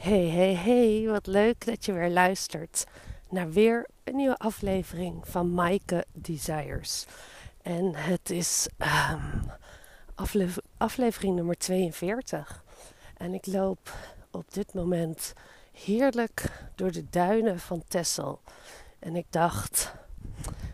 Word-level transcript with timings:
Hey, 0.00 0.28
hey, 0.28 0.54
hey, 0.54 1.06
wat 1.06 1.26
leuk 1.26 1.64
dat 1.66 1.84
je 1.84 1.92
weer 1.92 2.10
luistert 2.10 2.84
naar 3.28 3.50
weer 3.50 3.88
een 4.04 4.16
nieuwe 4.16 4.36
aflevering 4.36 5.28
van 5.28 5.54
Maaike 5.54 6.04
Desires. 6.12 7.06
En 7.62 7.94
het 7.94 8.30
is 8.30 8.68
um, 8.78 9.50
aflevering 10.76 11.34
nummer 11.34 11.58
42. 11.58 12.64
En 13.16 13.34
ik 13.34 13.46
loop 13.46 13.92
op 14.30 14.52
dit 14.52 14.74
moment 14.74 15.32
heerlijk 15.72 16.64
door 16.74 16.92
de 16.92 17.04
duinen 17.10 17.58
van 17.58 17.84
Texel. 17.88 18.40
En 18.98 19.16
ik 19.16 19.26
dacht, 19.30 19.92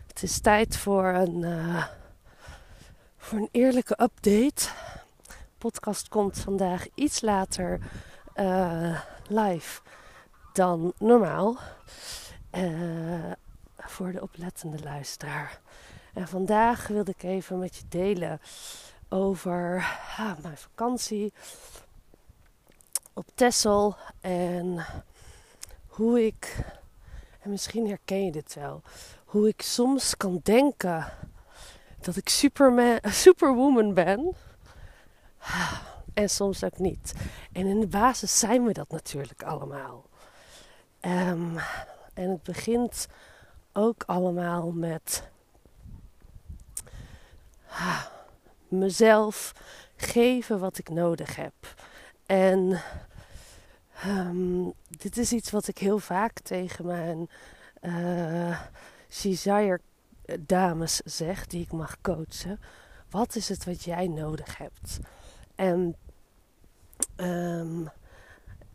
het 0.07 0.23
is 0.23 0.39
tijd 0.39 0.77
voor 0.77 1.05
een, 1.05 1.41
uh, 1.41 1.85
voor 3.17 3.39
een 3.39 3.49
eerlijke 3.51 3.97
update. 4.01 4.69
De 5.27 5.33
podcast 5.57 6.07
komt 6.07 6.39
vandaag 6.39 6.87
iets 6.95 7.21
later 7.21 7.79
uh, 8.35 8.99
live 9.27 9.81
dan 10.53 10.93
normaal. 10.97 11.57
Uh, 12.51 13.31
voor 13.77 14.11
de 14.11 14.21
oplettende 14.21 14.83
luisteraar. 14.83 15.59
En 16.13 16.27
vandaag 16.27 16.87
wilde 16.87 17.11
ik 17.11 17.23
even 17.23 17.59
met 17.59 17.75
je 17.75 17.83
delen 17.89 18.41
over 19.09 19.85
ah, 20.17 20.37
mijn 20.41 20.57
vakantie 20.57 21.33
op 23.13 23.25
Texel. 23.35 23.95
En 24.21 24.85
hoe 25.87 26.25
ik, 26.25 26.65
en 27.41 27.49
misschien 27.49 27.87
herken 27.87 28.25
je 28.25 28.31
dit 28.31 28.53
wel, 28.53 28.81
hoe 29.25 29.47
ik 29.47 29.61
soms 29.61 30.17
kan 30.17 30.39
denken 30.43 31.13
dat 31.99 32.15
ik 32.15 32.29
superman, 32.29 32.99
superwoman 33.03 33.93
ben. 33.93 34.35
En 36.17 36.29
soms 36.29 36.63
ook 36.63 36.77
niet. 36.77 37.13
En 37.51 37.65
in 37.67 37.79
de 37.79 37.87
basis 37.87 38.39
zijn 38.39 38.63
we 38.63 38.73
dat 38.73 38.89
natuurlijk 38.89 39.43
allemaal. 39.43 40.09
Um, 41.01 41.57
en 42.13 42.29
het 42.29 42.43
begint 42.43 43.07
ook 43.73 44.03
allemaal 44.05 44.71
met 44.71 45.23
ah, 47.69 48.05
mezelf 48.67 49.53
geven 49.95 50.59
wat 50.59 50.77
ik 50.77 50.89
nodig 50.89 51.35
heb. 51.35 51.53
En 52.25 52.81
um, 54.05 54.73
dit 54.89 55.17
is 55.17 55.31
iets 55.31 55.51
wat 55.51 55.67
ik 55.67 55.77
heel 55.77 55.99
vaak 55.99 56.39
tegen 56.39 56.85
mijn 56.85 57.29
uh, 57.81 58.61
desire 59.21 59.79
dames 60.39 61.01
zeg, 61.05 61.47
die 61.47 61.61
ik 61.61 61.71
mag 61.71 62.01
coachen. 62.01 62.59
Wat 63.09 63.35
is 63.35 63.49
het 63.49 63.65
wat 63.65 63.83
jij 63.83 64.07
nodig 64.07 64.57
hebt? 64.57 64.99
En 65.55 65.95
um, 67.17 67.89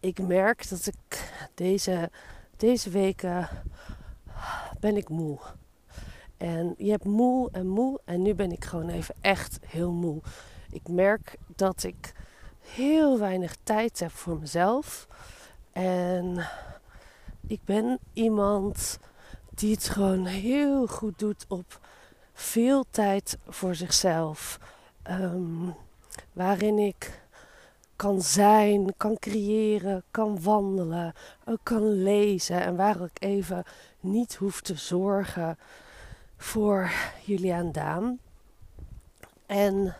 ik 0.01 0.19
merk 0.19 0.69
dat 0.69 0.87
ik 0.87 1.33
deze, 1.55 2.11
deze 2.57 2.91
weken 2.91 3.49
ben 4.81 4.97
ik 4.97 5.09
moe. 5.09 5.39
En 6.37 6.75
je 6.79 6.91
hebt 6.91 7.05
moe 7.05 7.51
en 7.51 7.67
moe 7.67 8.01
en 8.05 8.23
nu 8.23 8.34
ben 8.34 8.53
ik 8.53 8.65
gewoon 8.65 8.89
even 8.89 9.15
echt 9.21 9.59
heel 9.67 9.93
moe. 9.93 10.21
Ik 10.71 10.89
merk 10.89 11.37
dat 11.57 11.83
ik 11.83 12.12
heel 12.61 13.19
weinig 13.19 13.57
tijd 13.62 14.01
heb 14.01 14.11
voor 14.11 14.39
mezelf. 14.39 15.09
En 15.73 16.49
ik 17.47 17.61
ben 17.65 17.99
iemand 18.12 18.99
die 19.51 19.75
het 19.75 19.89
gewoon 19.89 20.27
heel 20.27 20.87
goed 20.87 21.19
doet 21.19 21.45
op 21.49 21.81
veel 22.33 22.84
tijd 22.91 23.39
voor 23.49 23.75
zichzelf. 23.75 24.59
Um, 25.11 25.75
waarin 26.33 26.79
ik 26.79 27.22
kan 28.03 28.22
zijn, 28.22 28.97
kan 28.97 29.19
creëren, 29.19 30.03
kan 30.11 30.42
wandelen, 30.42 31.12
ook 31.45 31.58
kan 31.62 32.03
lezen 32.03 32.61
en 32.61 32.77
waar 32.77 33.00
ik 33.00 33.22
even 33.22 33.64
niet 34.00 34.34
hoef 34.34 34.61
te 34.61 34.75
zorgen 34.75 35.59
voor 36.36 36.91
Juliaan 37.25 37.72
Daan. 37.72 38.19
En 39.47 39.94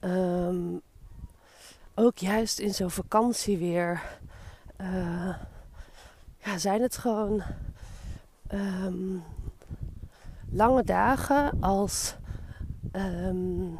um, 0.00 0.80
ook 1.94 2.18
juist 2.18 2.58
in 2.58 2.74
zo'n 2.74 2.90
vakantie 2.90 3.58
weer 3.58 4.02
uh, 4.80 5.34
ja, 6.38 6.58
zijn 6.58 6.82
het 6.82 6.96
gewoon 6.96 7.42
um, 8.52 9.22
lange 10.50 10.84
dagen 10.84 11.60
als 11.60 12.16
um, 12.92 13.76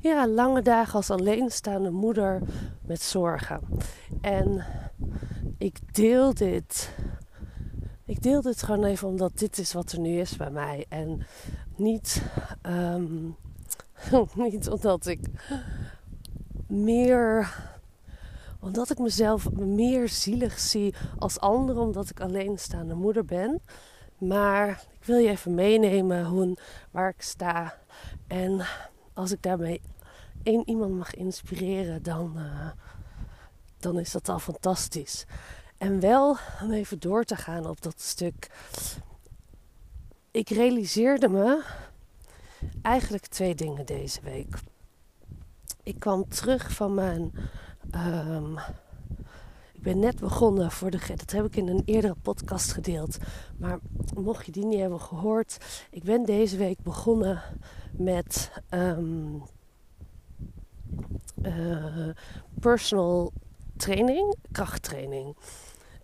ja, 0.00 0.28
lange 0.28 0.62
dagen 0.62 0.94
als 0.94 1.10
alleenstaande 1.10 1.90
moeder 1.90 2.40
met 2.86 3.02
zorgen. 3.02 3.60
En 4.20 4.64
ik 5.58 5.94
deel 5.94 6.34
dit. 6.34 6.90
Ik 8.04 8.22
deel 8.22 8.42
dit 8.42 8.62
gewoon 8.62 8.84
even 8.84 9.08
omdat 9.08 9.38
dit 9.38 9.58
is 9.58 9.72
wat 9.72 9.92
er 9.92 10.00
nu 10.00 10.18
is 10.18 10.36
bij 10.36 10.50
mij. 10.50 10.86
En 10.88 11.26
niet, 11.76 12.22
um, 12.62 13.36
niet 14.34 14.68
omdat 14.68 15.06
ik 15.06 15.20
meer. 16.66 17.54
Omdat 18.60 18.90
ik 18.90 18.98
mezelf 18.98 19.50
meer 19.52 20.08
zielig 20.08 20.58
zie 20.58 20.94
als 21.18 21.40
anderen, 21.40 21.82
omdat 21.82 22.10
ik 22.10 22.20
alleenstaande 22.20 22.94
moeder 22.94 23.24
ben. 23.24 23.60
Maar 24.18 24.68
ik 25.00 25.04
wil 25.06 25.16
je 25.16 25.28
even 25.28 25.54
meenemen 25.54 26.24
hoe, 26.24 26.56
waar 26.90 27.08
ik 27.08 27.22
sta. 27.22 27.74
En 28.26 28.66
als 29.20 29.32
ik 29.32 29.42
daarmee 29.42 29.80
één 30.42 30.68
iemand 30.68 30.94
mag 30.94 31.14
inspireren, 31.14 32.02
dan, 32.02 32.32
uh, 32.36 32.70
dan 33.78 33.98
is 33.98 34.10
dat 34.10 34.28
al 34.28 34.38
fantastisch. 34.38 35.26
En 35.78 36.00
wel 36.00 36.36
om 36.62 36.72
even 36.72 37.00
door 37.00 37.24
te 37.24 37.36
gaan 37.36 37.66
op 37.66 37.82
dat 37.82 38.00
stuk. 38.00 38.50
Ik 40.30 40.48
realiseerde 40.48 41.28
me 41.28 41.64
eigenlijk 42.82 43.26
twee 43.26 43.54
dingen 43.54 43.86
deze 43.86 44.20
week. 44.22 44.58
Ik 45.82 46.00
kwam 46.00 46.28
terug 46.28 46.72
van 46.72 46.94
mijn. 46.94 47.32
Um, 47.94 48.58
ik 49.80 49.86
ben 49.86 49.98
net 49.98 50.20
begonnen 50.20 50.70
voor 50.70 50.90
de. 50.90 50.98
Dat 51.16 51.30
heb 51.30 51.44
ik 51.44 51.56
in 51.56 51.68
een 51.68 51.82
eerdere 51.84 52.14
podcast 52.22 52.72
gedeeld. 52.72 53.18
Maar 53.56 53.78
mocht 54.14 54.46
je 54.46 54.52
die 54.52 54.64
niet 54.64 54.78
hebben 54.78 55.00
gehoord. 55.00 55.56
Ik 55.90 56.02
ben 56.02 56.24
deze 56.24 56.56
week 56.56 56.82
begonnen 56.82 57.42
met. 57.92 58.50
Um, 58.70 59.42
uh, 61.42 62.08
personal 62.60 63.32
training, 63.76 64.34
krachttraining. 64.52 65.36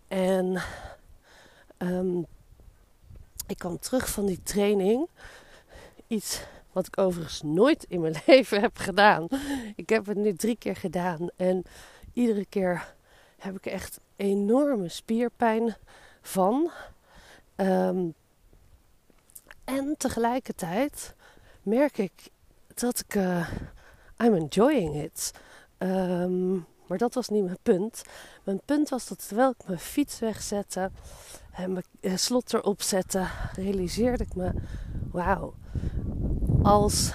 En 0.08 0.62
um, 1.78 2.26
ik 3.46 3.58
kwam 3.58 3.78
terug 3.78 4.08
van 4.08 4.26
die 4.26 4.42
training. 4.42 5.08
Iets 6.06 6.42
wat 6.72 6.86
ik 6.86 6.98
overigens 6.98 7.42
nooit 7.42 7.84
in 7.84 8.00
mijn 8.00 8.22
leven 8.26 8.60
heb 8.60 8.76
gedaan. 8.76 9.28
Ik 9.74 9.88
heb 9.88 10.06
het 10.06 10.16
nu 10.16 10.34
drie 10.34 10.56
keer 10.56 10.76
gedaan. 10.76 11.28
En 11.36 11.62
iedere 12.12 12.46
keer 12.46 12.94
heb 13.36 13.56
ik 13.56 13.66
echt 13.66 14.00
enorme 14.16 14.88
spierpijn 14.88 15.76
van. 16.22 16.70
Um, 17.56 18.14
en 19.64 19.94
tegelijkertijd 19.98 21.14
merk 21.62 21.98
ik 21.98 22.30
dat 22.74 22.98
ik. 22.98 23.14
Uh, 23.14 23.48
I'm 24.18 24.34
enjoying 24.34 25.02
it. 25.02 25.32
Um, 25.78 26.66
maar 26.86 26.98
dat 26.98 27.14
was 27.14 27.28
niet 27.28 27.44
mijn 27.44 27.58
punt. 27.62 28.02
Mijn 28.44 28.60
punt 28.64 28.88
was 28.88 29.08
dat 29.08 29.26
terwijl 29.26 29.50
ik 29.50 29.66
mijn 29.66 29.78
fiets 29.78 30.18
wegzette 30.18 30.90
en 31.52 31.72
mijn 31.72 31.84
eh, 32.00 32.16
slot 32.16 32.54
erop 32.54 32.82
zette, 32.82 33.26
realiseerde 33.52 34.24
ik 34.24 34.34
me: 34.34 34.52
wauw, 35.10 35.54
als, 36.62 37.12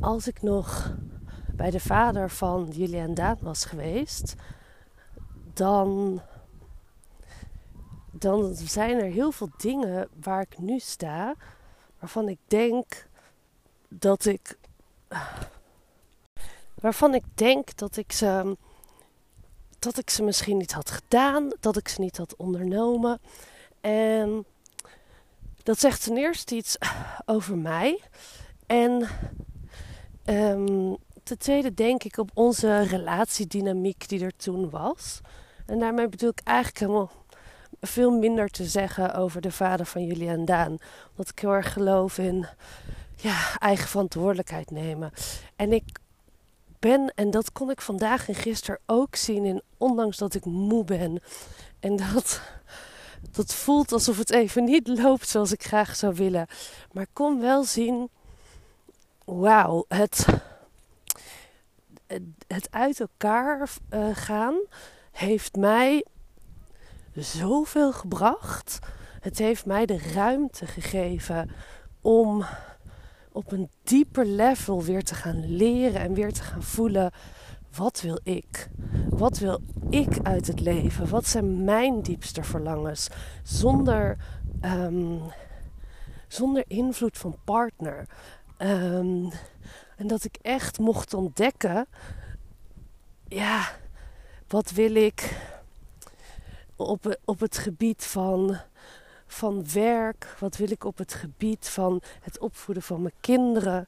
als 0.00 0.26
ik 0.26 0.42
nog 0.42 0.94
bij 1.52 1.70
de 1.70 1.80
vader 1.80 2.30
van 2.30 2.68
Julian 2.72 3.14
Daan 3.14 3.38
was 3.40 3.64
geweest, 3.64 4.34
dan, 5.54 6.20
dan 8.10 8.54
zijn 8.54 8.98
er 8.98 9.10
heel 9.10 9.32
veel 9.32 9.50
dingen 9.56 10.08
waar 10.22 10.40
ik 10.40 10.58
nu 10.58 10.78
sta, 10.78 11.34
waarvan 11.98 12.28
ik 12.28 12.38
denk 12.46 13.06
dat 13.88 14.24
ik 14.24 14.58
waarvan 16.84 17.14
ik 17.14 17.24
denk 17.34 17.76
dat 17.76 17.96
ik 17.96 18.12
ze, 18.12 18.56
dat 19.78 19.98
ik 19.98 20.10
ze 20.10 20.22
misschien 20.22 20.56
niet 20.56 20.72
had 20.72 20.90
gedaan, 20.90 21.52
dat 21.60 21.76
ik 21.76 21.88
ze 21.88 22.00
niet 22.00 22.16
had 22.16 22.36
ondernomen. 22.36 23.20
En 23.80 24.44
dat 25.62 25.78
zegt 25.78 26.04
ten 26.04 26.16
eerste 26.16 26.54
iets 26.54 26.76
over 27.24 27.56
mij. 27.56 28.00
En 28.66 29.08
um, 30.24 30.96
ten 31.22 31.38
tweede 31.38 31.74
denk 31.74 32.04
ik 32.04 32.16
op 32.16 32.30
onze 32.34 32.82
relatiedynamiek 32.82 34.08
die 34.08 34.24
er 34.24 34.36
toen 34.36 34.70
was. 34.70 35.20
En 35.66 35.78
daarmee 35.78 36.08
bedoel 36.08 36.30
ik 36.30 36.40
eigenlijk 36.44 36.78
helemaal 36.78 37.10
veel 37.80 38.10
minder 38.10 38.48
te 38.48 38.64
zeggen 38.64 39.14
over 39.14 39.40
de 39.40 39.52
vader 39.52 39.86
van 39.86 40.04
Julian 40.04 40.44
Daan. 40.44 40.78
Omdat 41.10 41.28
ik 41.28 41.38
heel 41.38 41.52
erg 41.52 41.72
geloof 41.72 42.18
in 42.18 42.46
ja, 43.16 43.58
eigen 43.58 43.88
verantwoordelijkheid 43.88 44.70
nemen. 44.70 45.12
En 45.56 45.72
ik 45.72 45.98
ben, 46.78 47.12
en 47.14 47.30
dat 47.30 47.52
kon 47.52 47.70
ik 47.70 47.80
vandaag 47.80 48.28
en 48.28 48.34
gisteren 48.34 48.78
ook 48.86 49.16
zien, 49.16 49.44
in, 49.44 49.62
ondanks 49.78 50.16
dat 50.16 50.34
ik 50.34 50.44
moe 50.44 50.84
ben. 50.84 51.22
En 51.80 51.96
dat, 51.96 52.40
dat 53.30 53.54
voelt 53.54 53.92
alsof 53.92 54.18
het 54.18 54.30
even 54.30 54.64
niet 54.64 54.88
loopt 54.88 55.28
zoals 55.28 55.52
ik 55.52 55.62
graag 55.62 55.96
zou 55.96 56.14
willen. 56.14 56.46
Maar 56.92 57.02
ik 57.02 57.08
kon 57.12 57.40
wel 57.40 57.64
zien, 57.64 58.08
wauw, 59.24 59.84
het, 59.88 60.26
het 62.46 62.68
uit 62.70 63.00
elkaar 63.00 63.70
uh, 63.90 64.08
gaan 64.12 64.54
heeft 65.14 65.56
mij 65.56 66.04
zoveel 67.14 67.92
gebracht. 67.92 68.78
Het 69.20 69.38
heeft 69.38 69.66
mij 69.66 69.86
de 69.86 69.98
ruimte 70.14 70.66
gegeven 70.66 71.50
om 72.00 72.44
op 73.32 73.52
een 73.52 73.70
dieper 73.82 74.26
level 74.26 74.82
weer 74.82 75.04
te 75.04 75.14
gaan 75.14 75.56
leren 75.56 76.00
en 76.00 76.14
weer 76.14 76.32
te 76.32 76.42
gaan 76.42 76.62
voelen. 76.62 77.10
Wat 77.76 78.00
wil 78.00 78.18
ik? 78.22 78.68
Wat 79.08 79.38
wil 79.38 79.60
ik 79.90 80.18
uit 80.22 80.46
het 80.46 80.60
leven? 80.60 81.08
Wat 81.08 81.26
zijn 81.26 81.64
mijn 81.64 82.02
diepste 82.02 82.42
verlangens? 82.42 83.08
Zonder, 83.42 84.16
um, 84.62 85.20
zonder 86.28 86.64
invloed 86.66 87.18
van 87.18 87.36
partner. 87.44 88.06
Um, 88.58 89.30
en 89.96 90.06
dat 90.06 90.24
ik 90.24 90.38
echt 90.42 90.78
mocht 90.78 91.14
ontdekken. 91.14 91.86
Ja, 93.28 93.68
wat 94.54 94.70
wil 94.70 94.94
ik 94.94 95.36
op, 96.76 97.18
op 97.24 97.40
het 97.40 97.58
gebied 97.58 98.04
van 98.04 98.56
van 99.26 99.72
werk? 99.72 100.36
Wat 100.38 100.56
wil 100.56 100.70
ik 100.70 100.84
op 100.84 100.98
het 100.98 101.14
gebied 101.14 101.68
van 101.68 102.02
het 102.20 102.38
opvoeden 102.38 102.82
van 102.82 103.02
mijn 103.02 103.14
kinderen? 103.20 103.86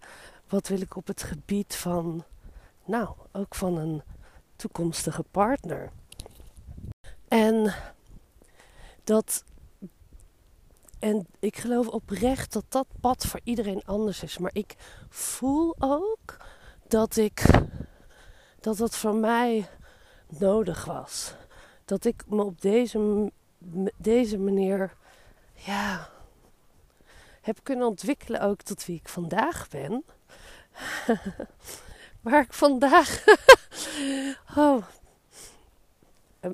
Wat 0.49 0.69
wil 0.69 0.81
ik 0.81 0.97
op 0.97 1.07
het 1.07 1.23
gebied 1.23 1.75
van, 1.75 2.25
nou, 2.85 3.09
ook 3.33 3.55
van 3.55 3.77
een 3.77 4.03
toekomstige 4.57 5.25
partner? 5.31 5.91
En 7.29 7.75
dat, 9.05 9.45
en 10.99 11.27
ik 11.39 11.57
geloof 11.57 11.87
oprecht 11.87 12.53
dat 12.53 12.65
dat 12.69 12.87
pad 13.01 13.27
voor 13.27 13.41
iedereen 13.45 13.85
anders 13.85 14.23
is. 14.23 14.39
Maar 14.39 14.55
ik 14.55 14.75
voel 15.09 15.75
ook 15.79 16.37
dat 16.89 17.17
ik, 17.17 17.45
dat 18.61 18.77
dat 18.77 18.97
voor 18.97 19.15
mij 19.15 19.69
nodig 20.39 20.85
was. 20.85 21.35
Dat 21.85 22.05
ik 22.05 22.25
me 22.29 22.43
op 22.43 22.61
deze, 22.61 23.33
deze 23.97 24.39
manier 24.39 24.97
ja, 25.55 26.09
heb 27.41 27.59
kunnen 27.63 27.87
ontwikkelen 27.87 28.41
ook 28.41 28.63
tot 28.63 28.87
wie 28.87 28.97
ik 28.97 29.09
vandaag 29.09 29.69
ben. 29.69 30.05
Waar 32.21 32.43
ik 32.43 32.53
vandaag. 32.53 33.25
oh. 34.57 34.85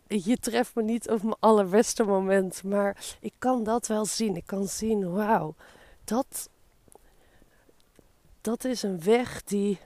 Je 0.07 0.37
treft 0.37 0.75
me 0.75 0.83
niet 0.83 1.11
op 1.11 1.23
mijn 1.23 1.37
allerbeste 1.39 2.05
moment, 2.05 2.63
maar 2.63 3.17
ik 3.21 3.33
kan 3.39 3.65
dat 3.65 3.87
wel 3.87 4.05
zien. 4.05 4.37
Ik 4.37 4.47
kan 4.47 4.69
zien, 4.69 5.13
wauw, 5.13 5.55
dat, 6.05 6.49
dat 8.41 8.65
is 8.65 8.83
een 8.83 9.03
weg 9.03 9.43
die. 9.43 9.79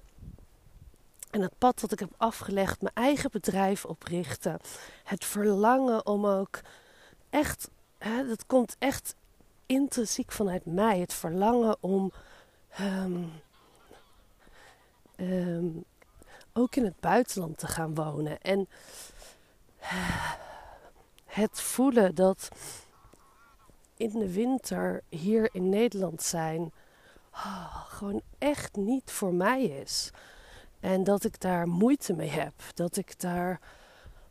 En 1.30 1.40
het 1.40 1.58
pad 1.58 1.80
dat 1.80 1.92
ik 1.92 1.98
heb 1.98 2.12
afgelegd, 2.16 2.82
mijn 2.82 2.94
eigen 2.94 3.30
bedrijf 3.30 3.84
oprichten. 3.84 4.58
Het 5.04 5.24
verlangen 5.24 6.06
om 6.06 6.26
ook 6.26 6.60
echt 7.30 7.70
hè, 7.98 8.26
dat 8.26 8.46
komt 8.46 8.76
echt 8.78 9.14
intrinsiek 9.66 10.32
vanuit 10.32 10.66
mij. 10.66 10.98
Het 10.98 11.12
verlangen 11.12 11.76
om 11.80 12.12
ehm, 12.68 13.24
ehm, 15.16 15.66
ook 16.52 16.76
in 16.76 16.84
het 16.84 17.00
buitenland 17.00 17.58
te 17.58 17.66
gaan 17.66 17.94
wonen. 17.94 18.40
En 18.40 18.68
het 21.24 21.60
voelen 21.60 22.14
dat 22.14 22.48
in 23.96 24.18
de 24.18 24.32
winter 24.32 25.02
hier 25.08 25.48
in 25.52 25.68
Nederland 25.68 26.22
zijn 26.22 26.72
oh, 27.32 27.84
gewoon 27.86 28.22
echt 28.38 28.76
niet 28.76 29.10
voor 29.10 29.34
mij 29.34 29.64
is. 29.64 30.10
En 30.80 31.04
dat 31.04 31.24
ik 31.24 31.40
daar 31.40 31.68
moeite 31.68 32.12
mee 32.12 32.28
heb. 32.28 32.52
Dat 32.74 32.96
ik 32.96 33.20
daar. 33.20 33.60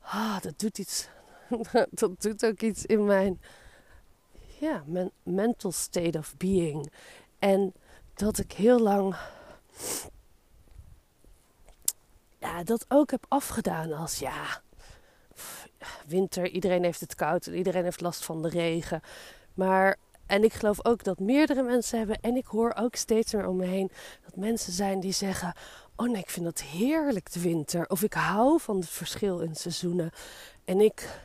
Ah, 0.01 0.42
dat 0.42 0.59
doet 0.59 0.77
iets. 0.77 1.07
dat 1.92 2.21
doet 2.21 2.45
ook 2.45 2.62
iets 2.62 2.86
in 2.86 3.06
mijn 3.06 3.39
ja, 4.59 4.83
mijn 4.86 5.12
mental 5.24 5.71
state 5.71 6.18
of 6.18 6.38
being. 6.38 6.92
En 7.39 7.74
dat 8.13 8.38
ik 8.38 8.51
heel 8.51 8.80
lang 8.80 9.15
ja, 12.39 12.63
dat 12.63 12.86
ook 12.88 13.12
heb 13.12 13.25
afgedaan 13.27 13.94
als 13.94 14.19
ja, 14.19 14.62
winter, 16.07 16.48
iedereen 16.48 16.83
heeft 16.83 17.00
het 17.00 17.15
koud 17.15 17.48
en 17.48 17.56
iedereen 17.56 17.83
heeft 17.83 18.01
last 18.01 18.25
van 18.25 18.41
de 18.41 18.50
regen. 18.50 19.01
Maar, 19.53 19.98
en 20.25 20.44
ik 20.44 20.53
geloof 20.53 20.86
ook 20.86 21.03
dat 21.03 21.19
meerdere 21.19 21.63
mensen 21.63 21.98
hebben, 21.98 22.21
en 22.21 22.36
ik 22.36 22.45
hoor 22.45 22.74
ook 22.80 22.95
steeds 22.95 23.33
meer 23.33 23.48
om 23.48 23.56
me 23.56 23.65
heen, 23.65 23.91
dat 24.25 24.36
mensen 24.36 24.74
zijn 24.74 25.00
die 25.00 25.12
zeggen: 25.12 25.53
Oh 25.95 26.09
nee, 26.09 26.21
ik 26.21 26.30
vind 26.30 26.45
het 26.45 26.63
heerlijk 26.63 27.31
de 27.31 27.39
winter. 27.39 27.89
Of 27.89 28.03
ik 28.03 28.13
hou 28.13 28.59
van 28.59 28.75
het 28.75 28.89
verschil 28.89 29.39
in 29.39 29.56
seizoenen. 29.56 30.12
En 30.65 30.81
ik, 30.81 31.19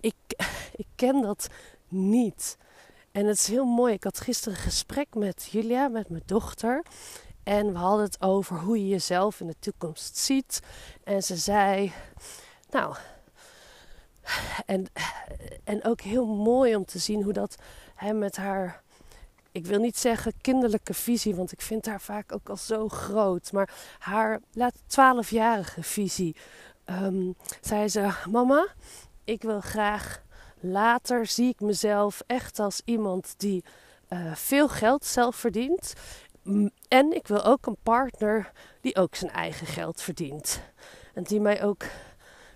ik, 0.00 0.14
ik 0.82 0.86
ken 0.94 1.22
dat 1.22 1.48
niet. 1.88 2.56
En 3.12 3.26
het 3.26 3.38
is 3.38 3.46
heel 3.46 3.64
mooi. 3.64 3.92
Ik 3.92 4.04
had 4.04 4.20
gisteren 4.20 4.58
een 4.58 4.64
gesprek 4.64 5.14
met 5.14 5.48
Julia, 5.50 5.88
met 5.88 6.08
mijn 6.08 6.22
dochter. 6.26 6.82
En 7.42 7.72
we 7.72 7.78
hadden 7.78 8.04
het 8.04 8.22
over 8.22 8.58
hoe 8.58 8.78
je 8.78 8.88
jezelf 8.88 9.40
in 9.40 9.46
de 9.46 9.56
toekomst 9.58 10.16
ziet. 10.16 10.60
En 11.04 11.22
ze 11.22 11.36
zei, 11.36 11.92
nou, 12.70 12.96
en, 14.66 14.86
en 15.64 15.84
ook 15.84 16.00
heel 16.00 16.26
mooi 16.26 16.76
om 16.76 16.84
te 16.84 16.98
zien 16.98 17.22
hoe 17.22 17.32
dat 17.32 17.56
hè, 17.94 18.12
met 18.12 18.36
haar, 18.36 18.82
ik 19.54 19.66
wil 19.66 19.78
niet 19.78 19.98
zeggen 19.98 20.32
kinderlijke 20.40 20.94
visie, 20.94 21.34
want 21.34 21.52
ik 21.52 21.60
vind 21.60 21.86
haar 21.86 22.00
vaak 22.00 22.32
ook 22.32 22.48
al 22.48 22.56
zo 22.56 22.88
groot. 22.88 23.52
Maar 23.52 23.70
haar, 23.98 24.40
laat 24.52 24.74
twaalfjarige 24.86 25.82
visie, 25.82 26.36
um, 26.86 27.36
zei 27.60 27.88
ze, 27.88 28.10
mama, 28.30 28.66
ik 29.24 29.42
wil 29.42 29.60
graag 29.60 30.22
later 30.60 31.26
zie 31.26 31.48
ik 31.48 31.60
mezelf 31.60 32.22
echt 32.26 32.58
als 32.58 32.82
iemand 32.84 33.34
die 33.36 33.64
uh, 34.08 34.34
veel 34.34 34.68
geld 34.68 35.04
zelf 35.04 35.36
verdient. 35.36 35.94
En 36.88 37.12
ik 37.12 37.26
wil 37.26 37.44
ook 37.44 37.66
een 37.66 37.78
partner 37.82 38.52
die 38.80 38.96
ook 38.96 39.14
zijn 39.14 39.30
eigen 39.30 39.66
geld 39.66 40.00
verdient. 40.00 40.60
En 41.14 41.22
die 41.22 41.40
mij 41.40 41.64
ook 41.64 41.84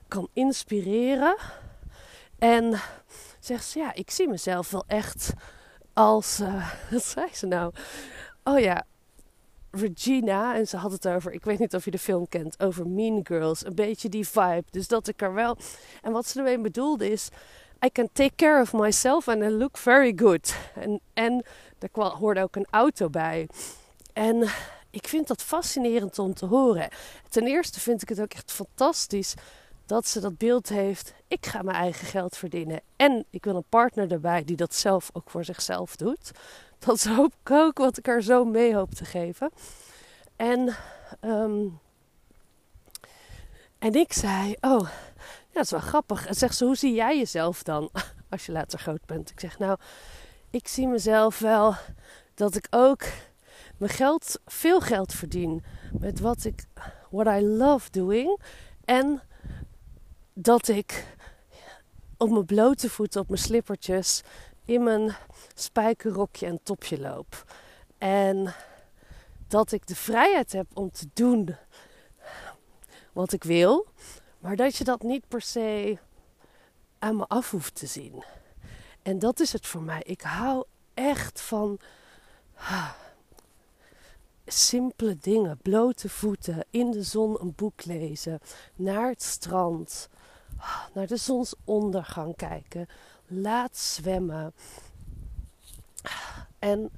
kan 0.09 0.29
inspireren. 0.33 1.37
En 2.39 2.81
zegt 3.41 3.65
ze, 3.65 3.79
ja, 3.79 3.95
ik 3.95 4.11
zie 4.11 4.29
mezelf 4.29 4.71
wel 4.71 4.85
echt 4.87 5.33
als, 5.99 6.41
uh, 6.41 6.71
wat 6.91 7.05
zei 7.05 7.27
ze 7.33 7.47
nou? 7.47 7.73
Oh 8.45 8.59
ja, 8.59 8.85
Regina, 9.71 10.55
en 10.55 10.67
ze 10.67 10.77
had 10.77 10.93
het 10.93 11.09
over, 11.09 11.33
ik 11.33 11.45
weet 11.45 11.59
niet 11.59 11.75
of 11.75 11.85
je 11.85 11.91
de 11.91 11.99
film 11.99 12.29
kent, 12.29 12.61
over 12.61 12.87
Mean 12.87 13.21
Girls. 13.27 13.65
Een 13.65 13.75
beetje 13.75 14.09
die 14.09 14.29
vibe. 14.29 14.65
Dus 14.71 14.89
dat 14.89 15.09
ik 15.09 15.23
er 15.23 15.35
wel. 15.35 15.57
En 16.03 16.13
wat 16.13 16.27
ze 16.27 16.39
ermee 16.39 16.61
bedoelde 16.61 17.11
is, 17.11 17.29
I 17.85 17.91
can 17.93 18.09
take 18.13 18.35
care 18.37 18.61
of 18.61 18.73
myself 18.73 19.29
and 19.29 19.43
I 19.43 19.49
look 19.49 19.77
very 19.77 20.13
good. 20.17 20.55
En, 20.75 21.01
en 21.15 21.45
er 21.79 21.91
hoorde 21.93 22.43
ook 22.43 22.57
een 22.57 22.67
auto 22.71 23.11
bij. 23.11 23.49
En 24.13 24.49
ik 24.91 25.09
vind 25.09 25.27
dat 25.29 25.43
fascinerend 25.43 26.19
om 26.19 26.35
te 26.35 26.47
horen. 26.47 26.89
Ten 27.29 27.47
eerste 27.47 27.81
vind 27.81 28.03
ik 28.03 28.09
het 28.09 28.21
ook 28.21 28.33
echt 28.33 28.53
fantastisch 28.53 29.35
dat 29.89 30.07
ze 30.07 30.21
dat 30.21 30.39
beeld 30.39 30.69
heeft. 30.69 31.15
Ik 31.29 31.47
ga 31.47 31.63
mijn 31.63 31.77
eigen 31.77 32.07
geld 32.07 32.37
verdienen. 32.37 32.81
En 32.97 33.25
ik 33.31 33.45
wil 33.45 33.57
een 33.57 33.69
partner 33.69 34.13
erbij 34.13 34.45
die 34.45 34.57
dat 34.57 34.75
zelf 34.75 35.11
ook 35.13 35.31
voor 35.31 35.45
zichzelf 35.45 35.97
doet. 35.97 36.31
Dat 36.79 36.95
is 36.95 37.05
hoop 37.05 37.33
ik 37.41 37.51
ook 37.51 37.79
wat 37.79 37.99
ik 37.99 38.07
haar 38.07 38.23
zo 38.23 38.45
mee 38.45 38.75
hoop 38.75 38.95
te 38.95 39.05
geven. 39.05 39.51
En, 40.37 40.75
um, 41.21 41.79
en 43.79 43.95
ik 43.95 44.13
zei: 44.13 44.57
Oh, 44.61 44.89
dat 45.53 45.65
is 45.65 45.71
wel 45.71 45.81
grappig. 45.81 46.27
En 46.27 46.35
zegt 46.35 46.57
ze, 46.57 46.65
hoe 46.65 46.77
zie 46.77 46.95
jij 46.95 47.19
jezelf 47.19 47.63
dan 47.63 47.91
als 48.31 48.47
je 48.47 48.53
later 48.53 48.79
groot 48.79 49.07
bent? 49.07 49.31
Ik 49.31 49.41
zeg, 49.41 49.59
nou, 49.59 49.79
ik 50.51 50.69
zie 50.69 50.87
mezelf 50.87 51.39
wel 51.39 51.75
dat 52.35 52.55
ik 52.55 52.67
ook 52.71 53.03
mijn 53.77 53.93
geld, 53.93 54.41
veel 54.47 54.81
geld 54.81 55.13
verdien 55.13 55.65
met 55.93 56.21
wat 56.21 56.45
ik, 56.45 56.65
what 57.11 57.27
I 57.27 57.47
love 57.47 57.91
doing. 57.91 58.41
En 58.85 59.23
dat 60.41 60.69
ik 60.69 61.05
op 62.17 62.31
mijn 62.31 62.45
blote 62.45 62.91
voeten, 62.91 63.21
op 63.21 63.29
mijn 63.29 63.41
slippertjes, 63.41 64.23
in 64.65 64.83
mijn 64.83 65.17
spijkerrokje 65.55 66.47
en 66.47 66.63
topje 66.63 67.01
loop. 67.01 67.45
En 67.99 68.55
dat 69.49 69.73
ik 69.73 69.87
de 69.87 69.97
vrijheid 69.97 70.53
heb 70.53 70.67
om 70.75 70.91
te 70.91 71.09
doen 71.13 71.57
wat 73.13 73.33
ik 73.33 73.45
wil. 73.45 73.87
Maar 74.39 74.57
dat 74.57 74.77
je 74.77 74.85
dat 74.85 75.03
niet 75.03 75.29
per 75.29 75.41
se 75.41 75.99
aan 76.99 77.17
me 77.17 77.27
af 77.27 77.51
hoeft 77.51 77.75
te 77.75 77.87
zien. 77.87 78.25
En 79.03 79.19
dat 79.19 79.41
is 79.41 79.53
het 79.53 79.67
voor 79.67 79.83
mij. 79.83 80.03
Ik 80.03 80.21
hou 80.21 80.65
echt 80.95 81.41
van. 81.41 81.79
simpele 84.47 85.17
dingen. 85.21 85.59
Blote 85.63 86.09
voeten, 86.09 86.65
in 86.71 86.91
de 86.91 87.03
zon 87.03 87.41
een 87.41 87.53
boek 87.57 87.85
lezen, 87.85 88.41
naar 88.75 89.09
het 89.09 89.23
strand, 89.23 90.09
naar 90.95 91.07
de 91.07 91.17
zonsondergang 91.17 92.37
kijken, 92.37 92.87
laat 93.27 93.77
zwemmen. 93.77 94.53
En 96.59 96.91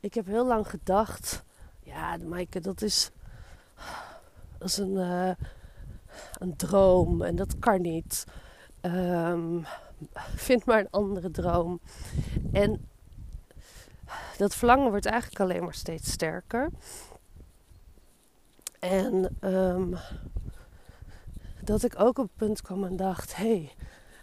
ik 0.00 0.14
heb 0.14 0.26
heel 0.26 0.46
lang 0.46 0.70
gedacht, 0.70 1.44
ja, 1.82 2.16
Maaike, 2.16 2.60
dat 2.60 2.82
is, 2.82 3.10
dat 4.58 4.68
is 4.68 4.76
een, 4.76 4.94
uh, 4.94 5.30
een 6.38 6.56
droom 6.56 7.22
en 7.22 7.36
dat 7.36 7.58
kan 7.58 7.80
niet. 7.80 8.24
Um, 8.82 9.64
vind 10.34 10.64
maar 10.64 10.78
een 10.78 10.90
andere 10.90 11.30
droom. 11.30 11.80
En 12.52 12.88
dat 14.36 14.54
verlangen 14.54 14.90
wordt 14.90 15.06
eigenlijk 15.06 15.40
alleen 15.40 15.64
maar 15.64 15.74
steeds 15.74 16.10
sterker. 16.10 16.70
En 18.78 19.36
um, 19.40 19.96
dat 21.66 21.82
ik 21.82 22.00
ook 22.00 22.18
op 22.18 22.24
het 22.24 22.36
punt 22.36 22.62
kwam 22.62 22.84
en 22.84 22.96
dacht: 22.96 23.36
hé, 23.36 23.44
hey, 23.44 23.74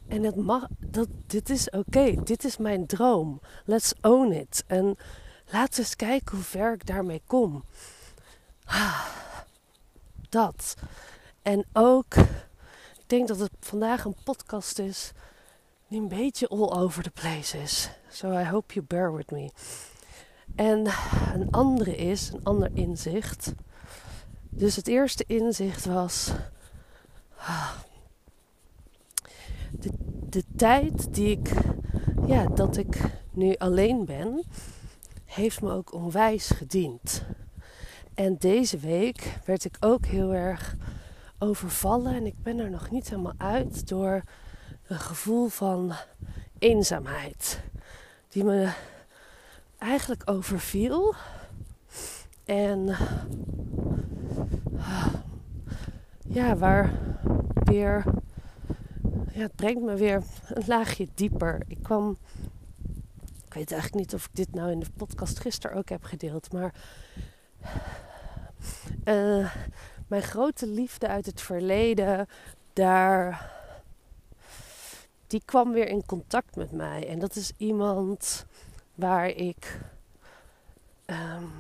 en 0.08 0.24
het 0.24 0.36
mag, 0.36 0.68
dat, 0.80 1.08
dit 1.28 1.50
is 1.50 1.70
oké, 1.70 2.24
dit 2.24 2.44
is 2.44 2.58
mijn 2.58 2.86
droom. 2.86 3.42
Let's 3.66 3.94
own 4.02 4.32
it. 4.32 4.64
En 4.68 4.98
laten 5.46 5.74
we 5.74 5.80
eens 5.80 5.96
kijken 5.96 6.36
hoe 6.36 6.46
ver 6.46 6.74
ik 6.74 6.86
daarmee 6.86 7.22
kom. 7.28 7.64
Ah, 8.66 9.06
dat. 10.30 10.76
En 11.42 11.66
ook, 11.74 12.16
ik 12.16 13.04
denk 13.08 13.28
dat 13.28 13.40
het 13.40 13.52
vandaag 13.60 14.06
een 14.06 14.16
podcast 14.24 14.80
is 14.80 15.12
die 15.88 16.02
een 16.02 16.08
beetje 16.08 16.48
all 16.48 16.70
over 16.70 17.04
the 17.04 17.12
place 17.12 17.58
is. 17.58 17.90
So 18.10 18.40
I 18.40 18.44
hope 18.44 18.74
you 18.74 18.86
bear 18.86 19.16
with 19.16 19.32
me. 19.32 19.52
En 20.56 20.88
een 21.34 21.52
andere 21.52 21.96
is, 21.96 22.32
een 22.34 22.44
ander 22.44 22.70
inzicht. 22.74 23.54
Dus 24.50 24.76
het 24.76 24.88
eerste 24.88 25.24
inzicht 25.28 25.86
was. 25.86 26.32
De, 29.72 29.92
de 30.30 30.44
tijd 30.56 31.14
die 31.14 31.30
ik, 31.30 31.52
ja, 32.26 32.46
dat 32.46 32.78
ik 32.78 33.02
nu 33.32 33.56
alleen 33.56 34.06
ben, 34.06 34.44
heeft 35.26 35.62
me 35.62 35.72
ook 35.72 35.94
onwijs 35.94 36.50
gediend. 36.50 37.24
En 38.14 38.38
deze 38.38 38.78
week 38.78 39.40
werd 39.46 39.66
ik 39.66 39.78
ook 39.80 40.06
heel 40.06 40.34
erg 40.34 40.76
overvallen 41.40 42.16
en 42.16 42.26
ik 42.26 42.44
ben 42.44 42.60
er 42.60 42.70
nog 42.70 42.92
niet 42.92 43.10
helemaal 43.10 43.34
uit 43.38 43.88
door 43.88 44.24
een 44.88 45.00
gevoel 45.00 45.48
van 45.48 45.94
eenzaamheid 46.60 47.62
die 48.30 48.44
me 48.44 48.72
eigenlijk 49.78 50.22
overviel. 50.26 51.14
En 52.46 52.96
ja, 56.28 56.56
waar 56.56 56.92
Ja, 57.74 58.04
het 59.32 59.56
brengt 59.56 59.82
me 59.82 59.96
weer 59.96 60.24
een 60.48 60.64
laagje 60.68 61.08
dieper. 61.14 61.62
Ik 61.68 61.78
kwam. 61.84 62.18
Ik 63.46 63.54
weet 63.54 63.72
eigenlijk 63.72 63.94
niet 63.94 64.14
of 64.14 64.26
ik 64.26 64.36
dit 64.36 64.54
nou 64.54 64.72
in 64.72 64.80
de 64.80 64.90
podcast 64.98 65.40
gisteren 65.40 65.78
ook 65.78 65.90
heb 65.90 66.04
gedeeld, 66.04 66.52
maar. 66.52 66.74
Uh, 69.06 69.54
mijn 70.08 70.22
grote 70.22 70.68
liefde 70.68 71.08
uit 71.08 71.26
het 71.26 71.42
verleden, 71.42 72.28
daar. 72.74 73.52
Die 75.28 75.42
kwam 75.46 75.72
weer 75.72 75.88
in 75.88 76.06
contact 76.06 76.56
met 76.56 76.72
mij. 76.72 77.08
En 77.08 77.20
dat 77.20 77.36
is 77.36 77.52
iemand 77.58 78.46
waar 78.96 79.28
ik. 79.28 79.80
Um, 81.06 81.52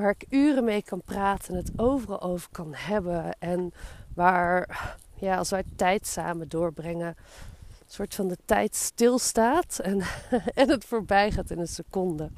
waar 0.00 0.16
ik 0.18 0.26
uren 0.28 0.64
mee 0.64 0.82
kan 0.82 1.02
praten 1.02 1.54
en 1.54 1.60
het 1.60 1.72
overal 1.76 2.20
over 2.20 2.48
kan 2.50 2.74
hebben. 2.74 3.38
En 3.38 3.72
waar, 4.14 4.96
ja, 5.14 5.36
als 5.36 5.50
wij 5.50 5.64
tijd 5.76 6.06
samen 6.06 6.48
doorbrengen, 6.48 7.06
een 7.06 7.86
soort 7.86 8.14
van 8.14 8.28
de 8.28 8.38
tijd 8.44 8.76
stilstaat 8.76 9.78
en, 9.78 10.02
en 10.54 10.68
het 10.68 10.84
voorbij 10.84 11.30
gaat 11.30 11.50
in 11.50 11.58
een 11.58 11.68
seconde. 11.68 12.30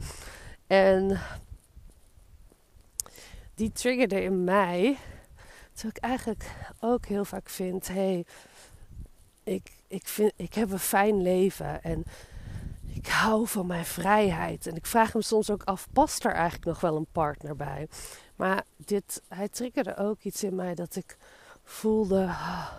En 0.67 1.21
die 3.55 3.73
triggerde 3.73 4.23
in 4.23 4.45
mij, 4.45 4.99
terwijl 5.73 5.95
ik 5.95 6.03
eigenlijk 6.03 6.51
ook 6.81 7.07
heel 7.07 7.25
vaak 7.25 7.49
vind: 7.49 7.89
hé, 7.89 7.95
hey, 7.95 8.25
ik, 9.45 9.73
ik, 9.87 10.09
vind, 10.09 10.33
ik 10.37 10.55
heb 10.55 10.71
een 10.71 10.79
fijn 10.79 11.23
leven 11.23 11.83
en 11.83 12.05
ik 12.95 13.07
hou 13.07 13.47
van 13.47 13.67
mijn 13.67 13.85
vrijheid. 13.85 14.67
En 14.67 14.77
ik 14.77 14.87
vraag 14.87 15.15
me 15.15 15.23
soms 15.23 15.51
ook 15.51 15.63
af, 15.63 15.89
past 15.93 16.25
er 16.25 16.33
eigenlijk 16.33 16.65
nog 16.65 16.81
wel 16.81 16.97
een 16.97 17.07
partner 17.13 17.57
bij? 17.57 17.89
Maar 18.37 18.63
dit, 18.77 19.23
hij 19.29 19.49
triggerde 19.49 19.97
ook 19.97 20.23
iets 20.23 20.43
in 20.43 20.55
mij 20.55 20.75
dat 20.75 20.97
ik 20.97 21.17
voelde, 21.65 22.25
ah, 22.25 22.73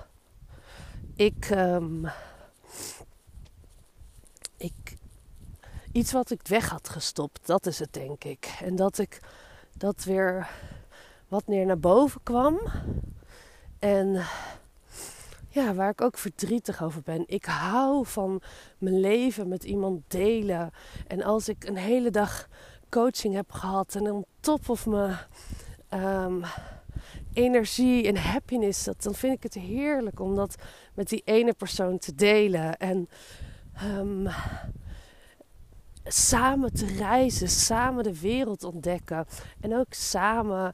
ik, 1.15 1.49
um, 1.49 2.05
ik, 4.57 4.97
iets 5.91 6.11
wat 6.11 6.31
ik 6.31 6.47
weg 6.47 6.69
had 6.69 6.89
gestopt, 6.89 7.47
dat 7.47 7.65
is 7.65 7.79
het 7.79 7.93
denk 7.93 8.23
ik. 8.23 8.57
En 8.61 8.75
dat 8.75 8.97
ik 8.97 9.19
dat 9.77 10.03
weer 10.03 10.49
wat 11.27 11.47
meer 11.47 11.65
naar 11.65 11.79
boven 11.79 12.23
kwam. 12.23 12.59
En 13.79 14.25
ja, 15.53 15.73
waar 15.73 15.89
ik 15.89 16.01
ook 16.01 16.17
verdrietig 16.17 16.83
over 16.83 17.01
ben. 17.01 17.23
Ik 17.27 17.45
hou 17.45 18.05
van 18.05 18.41
mijn 18.77 18.99
leven 18.99 19.47
met 19.47 19.63
iemand 19.63 20.01
delen. 20.07 20.71
En 21.07 21.23
als 21.23 21.49
ik 21.49 21.63
een 21.67 21.77
hele 21.77 22.09
dag 22.09 22.47
coaching 22.89 23.35
heb 23.35 23.51
gehad 23.51 23.95
en 23.95 24.11
on 24.11 24.25
top 24.39 24.69
of 24.69 24.85
mijn 24.85 25.17
um, 25.93 26.43
energie 27.33 28.07
en 28.07 28.17
happiness, 28.17 28.83
dat, 28.83 29.03
dan 29.03 29.15
vind 29.15 29.33
ik 29.33 29.43
het 29.43 29.53
heerlijk 29.53 30.19
om 30.19 30.35
dat 30.35 30.55
met 30.93 31.09
die 31.09 31.21
ene 31.25 31.53
persoon 31.53 31.97
te 31.97 32.15
delen. 32.15 32.77
En 32.77 33.09
um, 33.83 34.27
samen 36.03 36.73
te 36.73 36.85
reizen, 36.85 37.49
samen 37.49 38.03
de 38.03 38.19
wereld 38.19 38.63
ontdekken. 38.63 39.25
En 39.59 39.75
ook 39.75 39.93
samen 39.93 40.73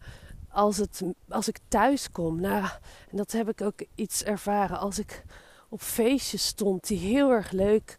als, 0.52 0.78
het, 0.78 1.02
als 1.30 1.48
ik 1.48 1.60
thuis 1.68 2.12
kom, 2.12 2.42
nou, 2.42 2.64
en 3.10 3.18
dat 3.18 3.32
heb 3.32 3.50
ik 3.50 3.62
ook 3.62 3.86
iets 3.96 4.24
ervaren, 4.24 4.80
als 4.80 5.00
ik 5.00 5.24
op 5.70 5.82
feestjes 5.82 6.46
stond 6.46 6.88
die 6.88 6.98
heel 6.98 7.32
erg 7.32 7.52
leuk 7.52 7.98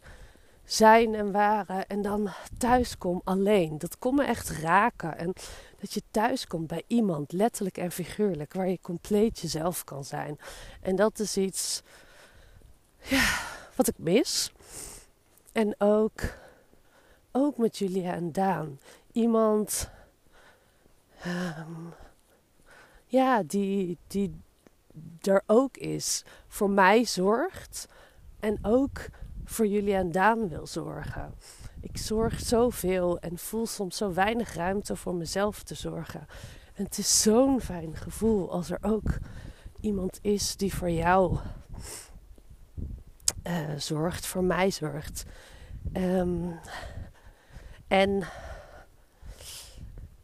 zijn 0.63 1.15
en 1.15 1.31
waren 1.31 1.87
en 1.87 2.01
dan 2.01 2.29
thuis 2.57 2.97
kom 2.97 3.21
alleen. 3.23 3.77
Dat 3.77 3.97
kon 3.97 4.15
me 4.15 4.23
echt 4.23 4.49
raken. 4.49 5.17
En 5.17 5.33
dat 5.79 5.93
je 5.93 6.01
thuis 6.11 6.47
komt 6.47 6.67
bij 6.67 6.83
iemand, 6.87 7.31
letterlijk 7.31 7.77
en 7.77 7.91
figuurlijk, 7.91 8.53
waar 8.53 8.69
je 8.69 8.79
compleet 8.81 9.39
jezelf 9.39 9.83
kan 9.83 10.03
zijn. 10.03 10.39
En 10.81 10.95
dat 10.95 11.19
is 11.19 11.37
iets 11.37 11.81
ja, 13.01 13.39
wat 13.75 13.87
ik 13.87 13.97
mis. 13.97 14.51
En 15.51 15.75
ook, 15.77 16.21
ook 17.31 17.57
met 17.57 17.77
Julia 17.77 18.13
en 18.13 18.31
Daan. 18.31 18.79
Iemand 19.11 19.89
um, 21.25 21.93
ja, 23.11 23.43
die, 23.43 23.97
die 24.07 24.41
er 25.21 25.43
ook 25.45 25.77
is, 25.77 26.23
voor 26.47 26.69
mij 26.69 27.05
zorgt 27.05 27.87
en 28.39 28.57
ook 28.61 28.99
voor 29.43 29.67
jullie 29.67 29.93
en 29.93 30.11
Daan 30.11 30.47
wil 30.47 30.67
zorgen. 30.67 31.33
Ik 31.79 31.97
zorg 31.97 32.39
zoveel 32.39 33.19
en 33.19 33.37
voel 33.37 33.65
soms 33.65 33.97
zo 33.97 34.13
weinig 34.13 34.53
ruimte 34.53 34.95
voor 34.95 35.15
mezelf 35.15 35.63
te 35.63 35.75
zorgen. 35.75 36.27
En 36.73 36.83
het 36.83 36.97
is 36.97 37.21
zo'n 37.21 37.61
fijn 37.61 37.95
gevoel 37.95 38.51
als 38.51 38.69
er 38.69 38.79
ook 38.81 39.17
iemand 39.79 40.19
is 40.21 40.57
die 40.57 40.73
voor 40.73 40.89
jou 40.89 41.37
uh, 43.43 43.75
zorgt, 43.77 44.25
voor 44.25 44.43
mij 44.43 44.71
zorgt. 44.71 45.23
Um, 45.93 46.59
en 47.87 48.23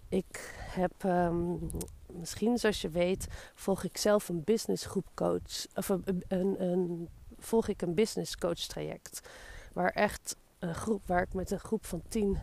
ik 0.09 0.53
heb 0.71 1.03
um, 1.03 1.69
misschien 2.17 2.57
zoals 2.57 2.81
je 2.81 2.89
weet, 2.89 3.27
volg 3.55 3.83
ik 3.83 3.97
zelf 3.97 4.29
een 4.29 4.43
businessgroepcoach. 4.43 5.65
Of 5.75 5.89
een, 5.89 6.23
een, 6.27 6.61
een, 6.61 7.09
volg 7.39 7.67
ik 7.67 7.81
een 7.81 7.93
business 7.93 8.37
coach 8.37 8.59
traject. 8.59 9.29
Waar 9.73 9.91
echt 9.91 10.35
een 10.59 10.75
groep, 10.75 11.01
waar 11.05 11.21
ik 11.21 11.33
met 11.33 11.51
een 11.51 11.59
groep 11.59 11.85
van 11.85 12.01
tien 12.07 12.37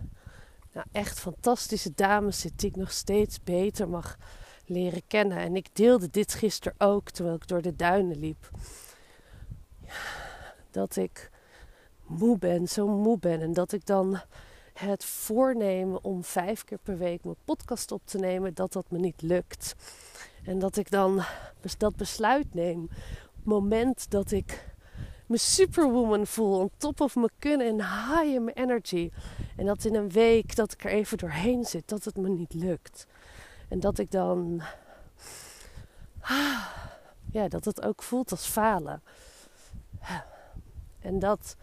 nou, 0.74 0.86
echt 0.92 1.20
fantastische 1.20 1.92
dames 1.94 2.40
zit, 2.40 2.58
die 2.58 2.68
ik 2.68 2.76
nog 2.76 2.92
steeds 2.92 3.42
beter 3.42 3.88
mag 3.88 4.16
leren 4.66 5.02
kennen. 5.06 5.38
En 5.38 5.56
ik 5.56 5.68
deelde 5.72 6.10
dit 6.10 6.34
gisteren 6.34 6.74
ook 6.78 7.10
terwijl 7.10 7.36
ik 7.36 7.48
door 7.48 7.62
de 7.62 7.76
duinen 7.76 8.18
liep. 8.18 8.50
Dat 10.70 10.96
ik 10.96 11.30
moe 12.06 12.38
ben, 12.38 12.68
zo 12.68 12.88
moe 12.88 13.18
ben. 13.18 13.40
En 13.40 13.52
dat 13.52 13.72
ik 13.72 13.86
dan 13.86 14.20
het 14.78 15.04
voornemen 15.04 16.04
om 16.04 16.24
vijf 16.24 16.64
keer 16.64 16.78
per 16.78 16.98
week 16.98 17.24
mijn 17.24 17.36
podcast 17.44 17.92
op 17.92 18.00
te 18.04 18.18
nemen, 18.18 18.54
dat 18.54 18.72
dat 18.72 18.90
me 18.90 18.98
niet 18.98 19.22
lukt. 19.22 19.74
En 20.44 20.58
dat 20.58 20.76
ik 20.76 20.90
dan 20.90 21.22
dat 21.78 21.96
besluit 21.96 22.54
neem 22.54 22.82
op 22.82 23.34
het 23.34 23.44
moment 23.44 24.10
dat 24.10 24.30
ik 24.30 24.74
me 25.26 25.36
superwoman 25.36 26.26
voel. 26.26 26.58
On 26.58 26.70
top 26.76 27.00
of 27.00 27.16
me 27.16 27.30
kunnen 27.38 27.66
en 27.66 27.76
high 27.76 28.34
in 28.34 28.44
mijn 28.44 28.56
energy. 28.56 29.10
En 29.56 29.66
dat 29.66 29.84
in 29.84 29.94
een 29.94 30.10
week 30.10 30.56
dat 30.56 30.72
ik 30.72 30.84
er 30.84 30.90
even 30.90 31.18
doorheen 31.18 31.64
zit, 31.64 31.88
dat 31.88 32.04
het 32.04 32.16
me 32.16 32.28
niet 32.28 32.54
lukt. 32.54 33.06
En 33.68 33.80
dat 33.80 33.98
ik 33.98 34.10
dan. 34.10 34.62
Ja, 37.32 37.48
dat 37.48 37.64
het 37.64 37.82
ook 37.82 38.02
voelt 38.02 38.30
als 38.30 38.46
falen. 38.46 39.02
En 41.00 41.18
dat. 41.18 41.56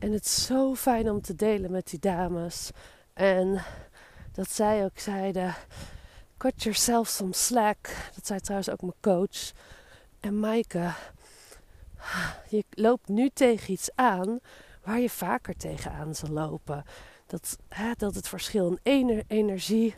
En 0.00 0.12
het 0.12 0.24
is 0.24 0.44
zo 0.44 0.74
fijn 0.74 1.10
om 1.10 1.20
te 1.20 1.34
delen 1.34 1.70
met 1.70 1.90
die 1.90 1.98
dames. 1.98 2.70
En 3.12 3.62
dat 4.32 4.50
zij 4.50 4.84
ook 4.84 4.98
zeiden: 4.98 5.54
cut 6.36 6.62
yourself 6.62 7.08
some 7.08 7.34
slack. 7.34 7.78
Dat 8.14 8.26
zei 8.26 8.40
trouwens 8.40 8.70
ook 8.70 8.80
mijn 8.80 8.94
coach. 9.00 9.52
En 10.20 10.38
Maaike, 10.38 10.92
je 12.48 12.64
loopt 12.70 13.08
nu 13.08 13.30
tegen 13.32 13.72
iets 13.72 13.90
aan 13.94 14.40
waar 14.84 15.00
je 15.00 15.10
vaker 15.10 15.56
tegenaan 15.56 16.14
zal 16.14 16.30
lopen. 16.30 16.84
Dat, 17.26 17.58
hè, 17.68 17.92
dat 17.96 18.14
het 18.14 18.28
verschil 18.28 18.78
in 18.82 19.24
energie, 19.26 19.94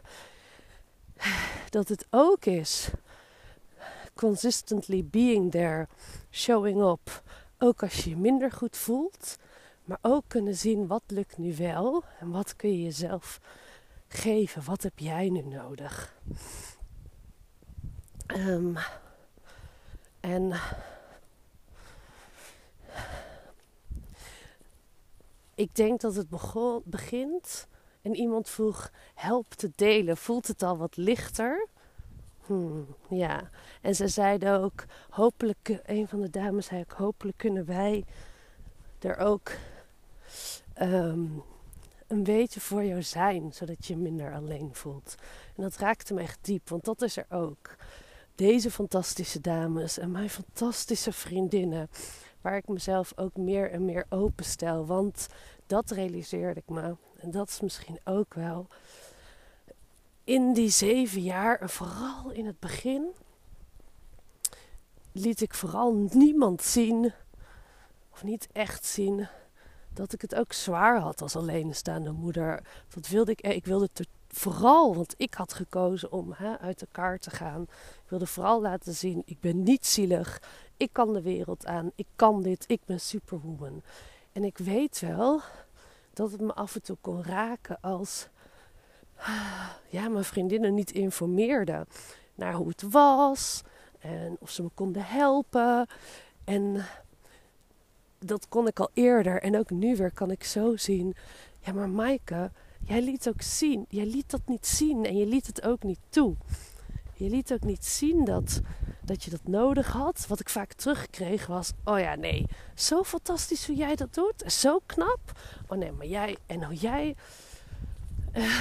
dat 1.70 1.88
het 1.88 2.06
ook 2.10 2.44
is 2.44 2.90
consistently 4.14 5.04
being 5.04 5.50
there, 5.50 5.88
showing 6.30 6.82
up. 6.82 7.22
Ook 7.58 7.82
als 7.82 8.04
je 8.04 8.10
je 8.10 8.16
minder 8.16 8.52
goed 8.52 8.76
voelt, 8.76 9.36
maar 9.92 10.12
ook 10.12 10.24
kunnen 10.26 10.56
zien 10.56 10.86
wat 10.86 11.02
lukt 11.06 11.38
nu 11.38 11.56
wel 11.56 12.04
en 12.20 12.30
wat 12.30 12.56
kun 12.56 12.70
je 12.70 12.82
jezelf 12.82 13.40
geven. 14.08 14.64
Wat 14.64 14.82
heb 14.82 14.98
jij 14.98 15.28
nu 15.28 15.42
nodig? 15.42 16.14
Um, 18.26 18.76
en 20.20 20.52
ik 25.54 25.74
denk 25.74 26.00
dat 26.00 26.14
het 26.14 26.28
begon, 26.28 26.82
begint 26.84 27.68
en 28.02 28.14
iemand 28.14 28.48
vroeg: 28.48 28.90
help 29.14 29.48
te 29.48 29.70
delen. 29.74 30.16
Voelt 30.16 30.46
het 30.46 30.62
al 30.62 30.76
wat 30.76 30.96
lichter? 30.96 31.68
Hmm, 32.46 32.86
ja. 33.08 33.50
En 33.80 33.94
ze 33.94 34.08
zeiden 34.08 34.60
ook: 34.60 34.84
hopelijk, 35.10 35.80
een 35.84 36.08
van 36.08 36.20
de 36.20 36.30
dames 36.30 36.66
zei 36.66 36.80
ook: 36.80 36.92
hopelijk 36.92 37.38
kunnen 37.38 37.64
wij 37.64 38.04
er 38.98 39.16
ook 39.16 39.50
ehm, 40.74 41.26
een 42.06 42.22
beetje 42.22 42.60
voor 42.60 42.84
jou 42.84 43.02
zijn, 43.02 43.52
zodat 43.52 43.86
je 43.86 43.96
minder 43.96 44.34
alleen 44.34 44.74
voelt. 44.74 45.14
En 45.56 45.62
dat 45.62 45.76
raakte 45.76 46.14
me 46.14 46.20
echt 46.20 46.38
diep, 46.40 46.68
want 46.68 46.84
dat 46.84 47.02
is 47.02 47.16
er 47.16 47.26
ook. 47.28 47.76
Deze 48.34 48.70
fantastische 48.70 49.40
dames 49.40 49.98
en 49.98 50.10
mijn 50.10 50.30
fantastische 50.30 51.12
vriendinnen, 51.12 51.90
waar 52.40 52.56
ik 52.56 52.68
mezelf 52.68 53.12
ook 53.16 53.36
meer 53.36 53.70
en 53.70 53.84
meer 53.84 54.06
openstel. 54.08 54.86
Want 54.86 55.28
dat 55.66 55.90
realiseerde 55.90 56.60
ik 56.60 56.74
me, 56.74 56.96
en 57.18 57.30
dat 57.30 57.48
is 57.48 57.60
misschien 57.60 57.98
ook 58.04 58.34
wel. 58.34 58.66
In 60.24 60.52
die 60.52 60.70
zeven 60.70 61.22
jaar, 61.22 61.60
en 61.60 61.70
vooral 61.70 62.30
in 62.30 62.46
het 62.46 62.58
begin, 62.58 63.06
liet 65.12 65.40
ik 65.40 65.54
vooral 65.54 65.94
niemand 65.94 66.62
zien, 66.62 67.12
of 68.12 68.22
niet 68.22 68.48
echt 68.52 68.84
zien, 68.84 69.28
dat 69.94 70.12
ik 70.12 70.20
het 70.20 70.34
ook 70.34 70.52
zwaar 70.52 70.98
had 70.98 71.22
als 71.22 71.36
alleenstaande 71.36 72.10
moeder. 72.10 72.62
Dat 72.94 73.08
wilde 73.08 73.30
ik, 73.30 73.40
ik 73.40 73.64
wilde 73.64 73.88
het 73.92 74.08
vooral, 74.28 74.94
want 74.94 75.14
ik 75.16 75.34
had 75.34 75.52
gekozen 75.52 76.12
om 76.12 76.32
hè, 76.36 76.58
uit 76.58 76.80
elkaar 76.80 77.18
te 77.18 77.30
gaan. 77.30 77.62
Ik 77.62 78.08
wilde 78.08 78.26
vooral 78.26 78.60
laten 78.60 78.94
zien, 78.94 79.22
ik 79.24 79.40
ben 79.40 79.62
niet 79.62 79.86
zielig. 79.86 80.40
Ik 80.76 80.92
kan 80.92 81.12
de 81.12 81.22
wereld 81.22 81.66
aan. 81.66 81.90
Ik 81.94 82.06
kan 82.16 82.42
dit. 82.42 82.64
Ik 82.66 82.80
ben 82.84 83.00
superwoman. 83.00 83.82
En 84.32 84.44
ik 84.44 84.58
weet 84.58 85.00
wel 85.00 85.40
dat 86.12 86.32
het 86.32 86.40
me 86.40 86.52
af 86.52 86.74
en 86.74 86.82
toe 86.82 86.96
kon 87.00 87.24
raken 87.24 87.80
als 87.80 88.28
ja, 89.88 90.08
mijn 90.08 90.24
vriendinnen 90.24 90.74
niet 90.74 90.90
informeerden 90.90 91.86
naar 92.34 92.54
hoe 92.54 92.68
het 92.68 92.82
was 92.82 93.62
en 93.98 94.36
of 94.40 94.50
ze 94.50 94.62
me 94.62 94.70
konden 94.74 95.04
helpen. 95.04 95.86
En 96.44 96.84
dat 98.24 98.48
kon 98.48 98.66
ik 98.66 98.80
al 98.80 98.90
eerder 98.92 99.42
en 99.42 99.58
ook 99.58 99.70
nu 99.70 99.96
weer 99.96 100.12
kan 100.12 100.30
ik 100.30 100.44
zo 100.44 100.76
zien. 100.76 101.14
Ja, 101.60 101.72
maar 101.72 101.88
Maaike, 101.88 102.50
jij 102.84 103.02
liet 103.02 103.28
ook 103.28 103.42
zien. 103.42 103.84
Jij 103.88 104.06
liet 104.06 104.30
dat 104.30 104.40
niet 104.46 104.66
zien 104.66 105.04
en 105.04 105.16
je 105.16 105.26
liet 105.26 105.46
het 105.46 105.62
ook 105.62 105.82
niet 105.82 106.00
toe. 106.08 106.34
Je 107.14 107.28
liet 107.28 107.52
ook 107.52 107.64
niet 107.64 107.84
zien 107.84 108.24
dat, 108.24 108.60
dat 109.00 109.24
je 109.24 109.30
dat 109.30 109.46
nodig 109.46 109.92
had. 109.92 110.24
Wat 110.28 110.40
ik 110.40 110.48
vaak 110.48 110.72
terugkreeg 110.72 111.46
was: 111.46 111.72
Oh 111.84 111.98
ja, 111.98 112.14
nee, 112.14 112.46
zo 112.74 113.02
fantastisch 113.02 113.66
hoe 113.66 113.76
jij 113.76 113.96
dat 113.96 114.14
doet. 114.14 114.52
Zo 114.52 114.80
knap. 114.86 115.20
Oh 115.66 115.78
nee, 115.78 115.92
maar 115.92 116.06
jij 116.06 116.36
en 116.46 116.64
hoe 116.64 116.74
jij. 116.74 117.16
Uh, 118.32 118.60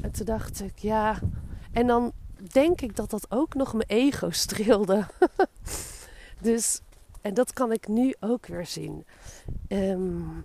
en 0.00 0.10
toen 0.10 0.26
dacht 0.26 0.60
ik: 0.60 0.78
Ja. 0.78 1.18
En 1.72 1.86
dan 1.86 2.12
denk 2.52 2.80
ik 2.80 2.96
dat 2.96 3.10
dat 3.10 3.26
ook 3.28 3.54
nog 3.54 3.72
mijn 3.72 3.88
ego 3.88 4.30
streelde. 4.30 5.06
dus, 6.40 6.80
en 7.26 7.34
dat 7.34 7.52
kan 7.52 7.72
ik 7.72 7.88
nu 7.88 8.14
ook 8.20 8.46
weer 8.46 8.66
zien. 8.66 9.04
Um, 9.68 10.44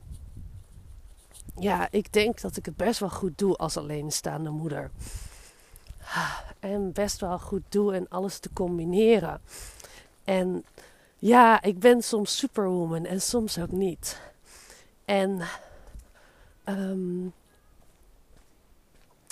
ja, 1.55 1.87
ik 1.91 2.13
denk 2.13 2.41
dat 2.41 2.57
ik 2.57 2.65
het 2.65 2.75
best 2.75 2.99
wel 2.99 3.09
goed 3.09 3.37
doe 3.37 3.55
als 3.55 3.77
alleenstaande 3.77 4.49
moeder. 4.49 4.91
En 6.59 6.91
best 6.91 7.19
wel 7.19 7.39
goed 7.39 7.61
doe 7.69 7.93
en 7.93 8.09
alles 8.09 8.39
te 8.39 8.53
combineren. 8.53 9.41
En 10.23 10.65
ja, 11.17 11.61
ik 11.61 11.79
ben 11.79 12.01
soms 12.01 12.37
superwoman 12.37 13.05
en 13.05 13.21
soms 13.21 13.59
ook 13.59 13.71
niet. 13.71 14.21
En, 15.05 15.41
um, 16.65 17.33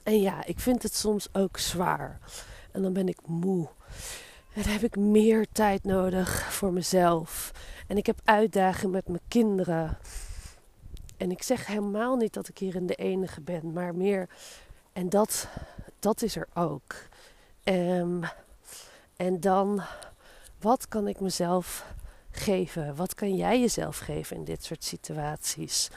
en 0.04 0.22
ja, 0.22 0.46
ik 0.46 0.60
vind 0.60 0.84
het 0.84 0.96
soms 0.96 1.28
ook 1.34 1.58
zwaar. 1.58 2.20
En 2.72 2.82
dan 2.82 2.94
ben 2.94 3.08
ik 3.08 3.20
moe. 3.26 3.68
En 4.54 4.64
heb 4.70 4.82
ik 4.84 4.96
meer 4.96 5.46
tijd 5.52 5.84
nodig 5.84 6.54
voor 6.54 6.74
mezelf. 6.74 7.52
En 7.88 7.98
ik 7.98 8.06
heb 8.06 8.20
uitdagingen 8.24 8.92
met 8.92 9.08
mijn 9.08 9.22
kinderen. 9.28 9.98
En 11.18 11.32
ik 11.32 11.44
zeg 11.44 11.66
helemaal 11.66 12.16
niet 12.16 12.34
dat 12.34 12.48
ik 12.48 12.58
hierin 12.58 12.86
de 12.86 12.96
enige 12.96 13.42
ben, 13.42 13.74
maar 13.74 13.96
meer. 13.96 14.30
En 14.94 15.10
dat, 15.10 15.48
dat 16.00 16.22
is 16.22 16.36
er 16.36 16.48
ook. 16.54 16.96
Um, 17.64 18.24
en 19.16 19.40
dan, 19.40 19.82
wat 20.60 20.88
kan 20.88 21.08
ik 21.08 21.20
mezelf 21.20 21.86
geven? 22.32 22.96
Wat 22.96 23.14
kan 23.14 23.36
jij 23.36 23.60
jezelf 23.60 23.98
geven 23.98 24.36
in 24.36 24.44
dit 24.44 24.64
soort 24.64 24.84
situaties? 24.84 25.90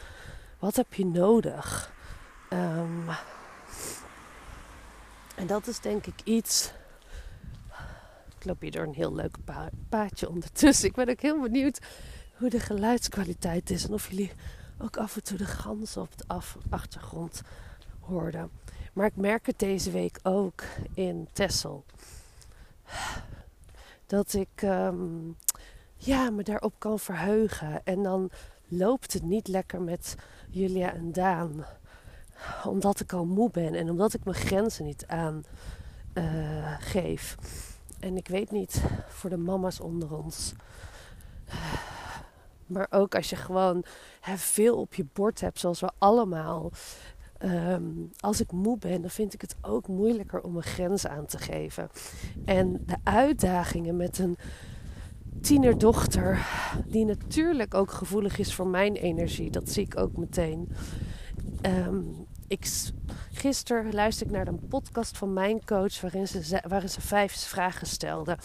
Wat 0.58 0.76
heb 0.76 0.94
je 0.94 1.06
nodig? 1.06 1.92
Um, 2.52 3.08
en 5.34 5.46
dat 5.46 5.66
is 5.66 5.80
denk 5.80 6.06
ik 6.06 6.20
iets. 6.24 6.72
Ik 8.42 8.48
loop 8.48 8.60
hier 8.60 8.70
door 8.70 8.86
een 8.86 8.94
heel 8.94 9.14
leuk 9.14 9.36
paadje 9.88 10.28
ondertussen. 10.28 10.88
Ik 10.88 10.94
ben 10.94 11.08
ook 11.08 11.20
heel 11.20 11.40
benieuwd 11.40 11.78
hoe 12.36 12.50
de 12.50 12.60
geluidskwaliteit 12.60 13.70
is 13.70 13.86
en 13.86 13.92
of 13.92 14.08
jullie 14.08 14.32
ook 14.78 14.96
af 14.96 15.16
en 15.16 15.22
toe 15.22 15.38
de 15.38 15.44
ganzen 15.44 16.02
op 16.02 16.18
de 16.18 16.24
achtergrond 16.70 17.42
hoorde. 18.00 18.48
Maar 18.92 19.06
ik 19.06 19.16
merk 19.16 19.46
het 19.46 19.58
deze 19.58 19.90
week 19.90 20.18
ook 20.22 20.62
in 20.94 21.28
Tessel. 21.32 21.84
Dat 24.06 24.32
ik 24.32 24.62
um, 24.62 25.36
ja, 25.96 26.30
me 26.30 26.42
daarop 26.42 26.74
kan 26.78 26.98
verheugen. 26.98 27.84
En 27.84 28.02
dan 28.02 28.30
loopt 28.68 29.12
het 29.12 29.22
niet 29.22 29.48
lekker 29.48 29.80
met 29.80 30.16
Julia 30.48 30.92
en 30.92 31.12
Daan. 31.12 31.64
Omdat 32.64 33.00
ik 33.00 33.12
al 33.12 33.24
moe 33.24 33.50
ben 33.50 33.74
en 33.74 33.90
omdat 33.90 34.14
ik 34.14 34.24
mijn 34.24 34.36
grenzen 34.36 34.84
niet 34.84 35.06
aan 35.06 35.44
uh, 36.14 36.76
geef. 36.78 37.36
En 38.02 38.16
ik 38.16 38.28
weet 38.28 38.50
niet, 38.50 38.82
voor 39.08 39.30
de 39.30 39.36
mama's 39.36 39.80
onder 39.80 40.16
ons 40.16 40.54
maar 42.72 42.86
ook 42.90 43.14
als 43.14 43.30
je 43.30 43.36
gewoon 43.36 43.84
hè, 44.20 44.36
veel 44.36 44.76
op 44.76 44.94
je 44.94 45.06
bord 45.12 45.40
hebt, 45.40 45.58
zoals 45.58 45.80
we 45.80 45.90
allemaal. 45.98 46.70
Ehm, 47.38 47.82
als 48.20 48.40
ik 48.40 48.52
moe 48.52 48.78
ben, 48.78 49.00
dan 49.00 49.10
vind 49.10 49.34
ik 49.34 49.40
het 49.40 49.56
ook 49.60 49.88
moeilijker 49.88 50.42
om 50.42 50.56
een 50.56 50.62
grens 50.62 51.06
aan 51.06 51.26
te 51.26 51.38
geven. 51.38 51.90
En 52.44 52.82
de 52.86 52.96
uitdagingen 53.02 53.96
met 53.96 54.18
een 54.18 54.36
tienerdochter, 55.40 56.46
die 56.86 57.04
natuurlijk 57.04 57.74
ook 57.74 57.90
gevoelig 57.90 58.38
is 58.38 58.54
voor 58.54 58.66
mijn 58.66 58.94
energie, 58.94 59.50
dat 59.50 59.68
zie 59.68 59.84
ik 59.84 59.98
ook 59.98 60.16
meteen. 60.16 60.68
Um, 61.86 62.26
ik, 62.52 62.90
gisteren 63.32 63.94
luisterde 63.94 64.32
ik 64.32 64.38
naar 64.38 64.46
een 64.46 64.68
podcast 64.68 65.18
van 65.18 65.32
mijn 65.32 65.64
coach 65.64 66.00
waarin 66.00 66.28
ze, 66.28 66.62
waarin 66.68 66.88
ze 66.88 67.00
vijf 67.00 67.46
vragen 67.46 67.86
stelde. 67.86 68.38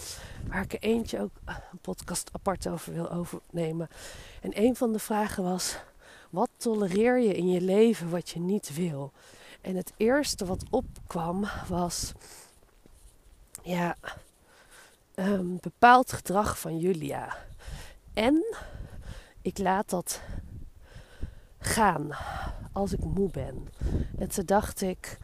Waar 0.47 0.63
ik 0.63 0.73
er 0.73 0.79
eentje 0.79 1.19
ook 1.21 1.31
eh, 1.45 1.55
een 1.71 1.79
podcast 1.79 2.29
apart 2.33 2.67
over 2.67 2.93
wil 2.93 3.11
overnemen. 3.11 3.87
En 4.41 4.61
een 4.61 4.75
van 4.75 4.91
de 4.91 4.99
vragen 4.99 5.43
was: 5.43 5.77
wat 6.29 6.49
tolereer 6.57 7.19
je 7.19 7.35
in 7.35 7.49
je 7.49 7.61
leven 7.61 8.09
wat 8.09 8.29
je 8.29 8.39
niet 8.39 8.75
wil? 8.75 9.11
En 9.61 9.75
het 9.75 9.93
eerste 9.97 10.45
wat 10.45 10.63
opkwam 10.69 11.47
was: 11.67 12.11
ja, 13.63 13.95
um, 15.15 15.57
bepaald 15.61 16.13
gedrag 16.13 16.59
van 16.59 16.77
Julia. 16.77 17.37
En 18.13 18.55
ik 19.41 19.57
laat 19.57 19.89
dat 19.89 20.21
gaan 21.59 22.11
als 22.77 22.93
ik 22.93 23.03
moe 23.03 23.29
ben. 23.29 23.67
En 24.17 24.27
toen 24.27 24.45
dacht 24.45 24.81
ik. 24.81 25.17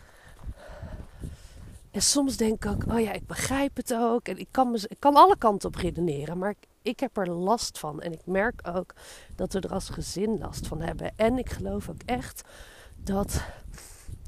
En 1.91 2.01
soms 2.01 2.37
denk 2.37 2.65
ik 2.65 2.71
ook, 2.71 2.85
oh 2.87 2.99
ja, 2.99 3.11
ik 3.11 3.27
begrijp 3.27 3.75
het 3.75 3.93
ook. 3.93 4.27
En 4.27 4.37
ik 4.37 4.47
kan, 4.51 4.75
ik 4.75 4.99
kan 4.99 5.15
alle 5.15 5.37
kanten 5.37 5.67
op 5.67 5.75
redeneren. 5.75 6.37
Maar 6.37 6.49
ik, 6.49 6.67
ik 6.81 6.99
heb 6.99 7.17
er 7.17 7.29
last 7.29 7.79
van. 7.79 8.01
En 8.01 8.11
ik 8.11 8.25
merk 8.25 8.67
ook 8.75 8.93
dat 9.35 9.53
we 9.53 9.59
er 9.59 9.73
als 9.73 9.89
gezin 9.89 10.37
last 10.37 10.67
van 10.67 10.81
hebben. 10.81 11.11
En 11.15 11.37
ik 11.37 11.49
geloof 11.49 11.89
ook 11.89 12.01
echt 12.05 12.41
dat, 12.95 13.43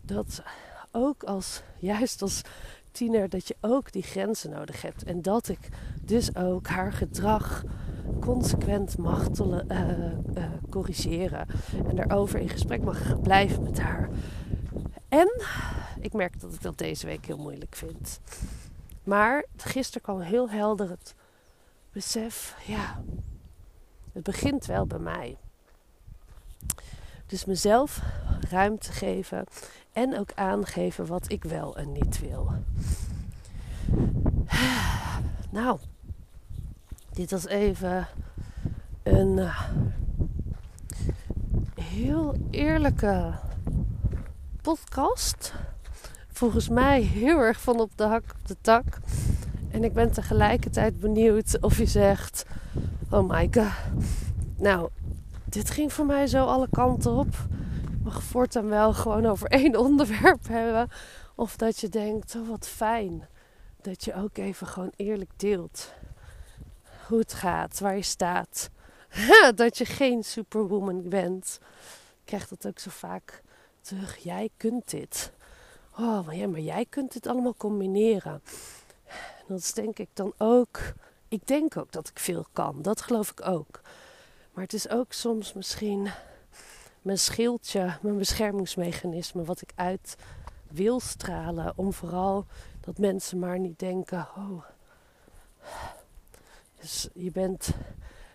dat 0.01 0.43
ook 0.91 1.23
als, 1.23 1.61
juist 1.77 2.21
als 2.21 2.41
tiener, 2.91 3.29
dat 3.29 3.47
je 3.47 3.55
ook 3.61 3.91
die 3.91 4.03
grenzen 4.03 4.49
nodig 4.49 4.81
hebt. 4.81 5.03
En 5.03 5.21
dat 5.21 5.47
ik 5.47 5.69
dus 6.01 6.35
ook 6.35 6.67
haar 6.67 6.93
gedrag 6.93 7.63
consequent 8.20 8.98
mag 8.98 9.30
uh, 9.39 9.58
uh, 9.68 10.44
corrigeren. 10.70 11.48
En 11.88 11.96
daarover 11.96 12.39
in 12.39 12.50
gesprek 12.50 12.84
mag 12.84 13.22
blijven 13.22 13.63
met 13.63 13.80
haar. 13.80 14.10
En 15.10 15.41
ik 16.00 16.13
merk 16.13 16.39
dat 16.39 16.54
ik 16.54 16.62
dat 16.62 16.78
deze 16.78 17.06
week 17.06 17.26
heel 17.26 17.38
moeilijk 17.38 17.76
vind. 17.76 18.20
Maar 19.04 19.46
gisteren 19.58 20.02
kwam 20.02 20.20
heel 20.20 20.50
helder 20.50 20.89
het 20.89 21.15
besef, 21.91 22.56
ja, 22.65 23.04
het 24.13 24.24
begint 24.24 24.65
wel 24.65 24.86
bij 24.86 25.00
mij. 25.00 25.38
Dus 27.26 27.46
mezelf 27.46 28.02
ruimte 28.50 28.91
geven 28.91 29.46
en 29.91 30.20
ook 30.20 30.32
aangeven 30.34 31.06
wat 31.06 31.32
ik 31.32 31.44
wel 31.44 31.78
en 31.78 31.91
niet 31.91 32.20
wil. 32.20 32.52
Nou, 35.52 35.80
dit 37.15 37.32
was 37.32 37.47
even 37.47 38.08
een 39.04 39.38
uh, 39.38 39.62
heel 41.82 42.36
eerlijke 42.49 43.34
podcast. 44.62 45.54
Volgens 46.28 46.69
mij 46.69 47.01
heel 47.01 47.39
erg 47.39 47.62
van 47.62 47.80
op 47.80 47.91
de 47.95 48.04
hak 48.04 48.23
op 48.23 48.47
de 48.47 48.56
tak. 48.62 48.97
En 49.71 49.84
ik 49.84 49.93
ben 49.93 50.12
tegelijkertijd 50.12 50.99
benieuwd 50.99 51.58
of 51.62 51.78
je 51.78 51.86
zegt: 51.86 52.45
Oh 53.10 53.30
my 53.30 53.49
god. 53.51 53.71
Nou, 54.58 54.89
dit 55.43 55.69
ging 55.69 55.93
voor 55.93 56.06
mij 56.06 56.28
zo 56.28 56.45
alle 56.45 56.67
kanten 56.71 57.12
op. 57.12 57.36
Ik 57.84 58.04
mag 58.04 58.23
voortaan 58.23 58.69
wel 58.69 58.93
gewoon 58.93 59.25
over 59.25 59.47
één 59.47 59.75
onderwerp 59.86 60.47
hebben. 60.47 60.89
Of 61.36 61.56
dat 61.56 61.80
je 61.80 61.89
denkt: 61.89 62.36
Oh 62.36 62.49
wat 62.49 62.67
fijn. 62.67 63.28
Dat 63.82 64.04
je 64.04 64.15
ook 64.15 64.38
even 64.38 64.67
gewoon 64.67 64.91
eerlijk 64.95 65.32
deelt 65.36 65.93
hoe 67.08 67.20
het 67.20 67.34
gaat, 67.34 67.80
waar 67.80 67.96
je 67.96 68.02
staat. 68.02 68.70
dat 69.56 69.78
je 69.78 69.86
geen 69.86 70.24
superwoman 70.24 71.10
bent. 71.10 71.60
Ik 72.20 72.26
krijg 72.26 72.48
dat 72.48 72.68
ook 72.68 72.80
zo 72.80 72.89
vaak 72.89 73.44
terug. 73.82 74.18
Jij 74.18 74.50
kunt 74.58 74.89
dit. 74.89 75.32
Oh, 75.98 76.26
maar, 76.26 76.50
maar 76.50 76.60
jij 76.60 76.86
kunt 76.86 77.13
dit 77.13 77.28
allemaal 77.28 77.56
combineren. 77.56 78.41
En 79.38 79.46
dat 79.48 79.60
is 79.60 79.74
denk 79.74 80.00
ik 80.00 80.10
dan 80.13 80.34
ook. 80.38 80.80
Ik 81.28 81.48
denk 81.48 81.78
ook 81.78 81.91
dat 81.91 82.08
ik 82.08 82.20
veel 82.20 82.46
kan. 82.54 82.82
Dat 82.82 83.02
geloof 83.02 83.32
ik 83.32 83.48
ook. 83.48 83.82
Maar 84.54 84.63
het 84.63 84.74
is 84.74 84.89
ook 84.89 85.13
soms 85.13 85.54
misschien 85.54 86.10
mijn 87.02 87.20
schildje, 87.20 87.98
mijn 88.02 88.18
beschermingsmechanisme, 88.18 89.44
wat 89.44 89.62
ik 89.62 89.72
uit 89.76 90.15
wil 90.68 91.00
stralen. 91.00 91.74
Om 91.76 91.94
vooral 91.94 92.46
dat 92.80 92.98
mensen 92.98 93.39
maar 93.39 93.60
niet 93.60 93.80
denken: 93.80 94.28
oh, 94.38 94.63
dus 96.86 97.08
je 97.13 97.32
bent 97.32 97.69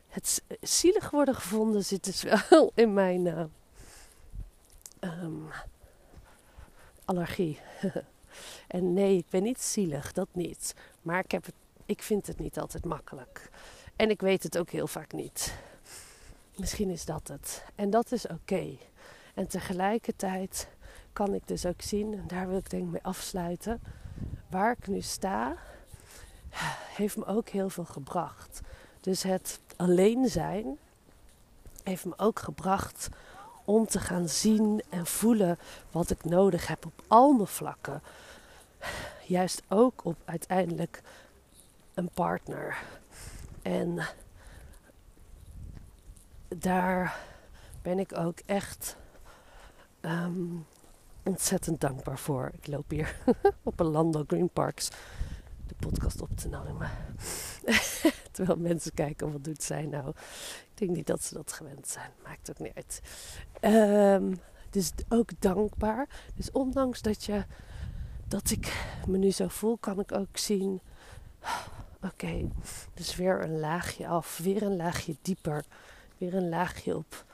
het 0.08 0.42
zielig 0.60 1.10
worden 1.10 1.34
gevonden 1.34 1.84
zit 1.84 2.04
dus 2.04 2.22
wel 2.22 2.72
in 2.84 2.94
mijn 2.94 3.26
uh, 3.26 3.44
um, 5.00 5.48
allergie. 7.04 7.60
en 8.68 8.92
nee, 8.92 9.16
ik 9.16 9.26
ben 9.30 9.42
niet 9.42 9.60
zielig, 9.60 10.12
dat 10.12 10.28
niet. 10.32 10.74
Maar 11.02 11.18
ik, 11.24 11.30
heb 11.30 11.46
ik 11.86 12.02
vind 12.02 12.26
het 12.26 12.38
niet 12.38 12.58
altijd 12.58 12.84
makkelijk. 12.84 13.50
En 13.96 14.10
ik 14.10 14.20
weet 14.20 14.42
het 14.42 14.58
ook 14.58 14.70
heel 14.70 14.86
vaak 14.86 15.12
niet. 15.12 15.54
Misschien 16.56 16.90
is 16.90 17.04
dat 17.04 17.28
het. 17.28 17.64
En 17.74 17.90
dat 17.90 18.12
is 18.12 18.26
oké. 18.26 18.76
En 19.34 19.46
tegelijkertijd 19.46 20.68
kan 21.12 21.34
ik 21.34 21.48
dus 21.48 21.66
ook 21.66 21.82
zien, 21.82 22.12
en 22.12 22.24
daar 22.26 22.48
wil 22.48 22.58
ik 22.58 22.70
denk 22.70 22.82
ik 22.84 22.90
mee 22.90 23.02
afsluiten, 23.02 23.80
waar 24.48 24.76
ik 24.78 24.86
nu 24.86 25.00
sta, 25.00 25.56
heeft 27.00 27.16
me 27.16 27.26
ook 27.26 27.48
heel 27.48 27.70
veel 27.70 27.84
gebracht. 27.84 28.60
Dus 29.00 29.22
het 29.22 29.60
alleen 29.76 30.28
zijn 30.28 30.78
heeft 31.82 32.04
me 32.04 32.12
ook 32.16 32.38
gebracht 32.38 33.08
om 33.64 33.86
te 33.86 33.98
gaan 33.98 34.28
zien 34.28 34.82
en 34.88 35.06
voelen 35.06 35.58
wat 35.90 36.10
ik 36.10 36.24
nodig 36.24 36.66
heb 36.66 36.86
op 36.86 37.02
al 37.06 37.32
mijn 37.32 37.46
vlakken. 37.46 38.02
Juist 39.26 39.62
ook 39.68 40.04
op 40.04 40.16
uiteindelijk 40.24 41.02
een 41.94 42.10
partner. 42.14 42.76
En 43.62 44.06
daar 46.48 47.18
ben 47.82 47.98
ik 47.98 48.16
ook 48.16 48.38
echt 48.46 48.96
ehm, 50.00 50.44
ontzettend 51.22 51.80
dankbaar 51.80 52.18
voor. 52.18 52.50
Ik 52.60 52.66
loop 52.66 52.90
hier 52.90 53.16
op 53.62 53.80
een 53.80 53.86
Lando 53.86 54.24
Green 54.26 54.48
Parks 54.48 54.90
podcast 55.80 56.20
op 56.20 56.36
te 56.36 56.48
nemen. 56.48 56.90
Terwijl 58.32 58.58
mensen 58.58 58.94
kijken, 58.94 59.32
wat 59.32 59.44
doet 59.44 59.62
zij 59.62 59.86
nou? 59.86 60.08
Ik 60.08 60.70
denk 60.74 60.90
niet 60.90 61.06
dat 61.06 61.24
ze 61.24 61.34
dat 61.34 61.52
gewend 61.52 61.88
zijn. 61.88 62.10
Maakt 62.24 62.50
ook 62.50 62.58
niet 62.58 62.74
uit. 62.74 63.00
Um, 63.60 64.40
dus 64.70 64.92
ook 65.08 65.30
dankbaar. 65.38 66.08
Dus 66.34 66.50
ondanks 66.50 67.02
dat, 67.02 67.24
je, 67.24 67.44
dat 68.28 68.50
ik 68.50 68.86
me 69.06 69.18
nu 69.18 69.30
zo 69.30 69.48
voel, 69.48 69.76
kan 69.76 70.00
ik 70.00 70.12
ook 70.12 70.36
zien... 70.36 70.80
Oké, 72.12 72.48
dus 72.94 73.16
weer 73.16 73.42
een 73.42 73.58
laagje 73.58 74.06
af. 74.08 74.38
Weer 74.38 74.62
een 74.62 74.76
laagje 74.76 75.16
dieper. 75.22 75.64
Weer 76.18 76.34
een 76.34 76.48
laagje 76.48 76.96
op 76.96 77.24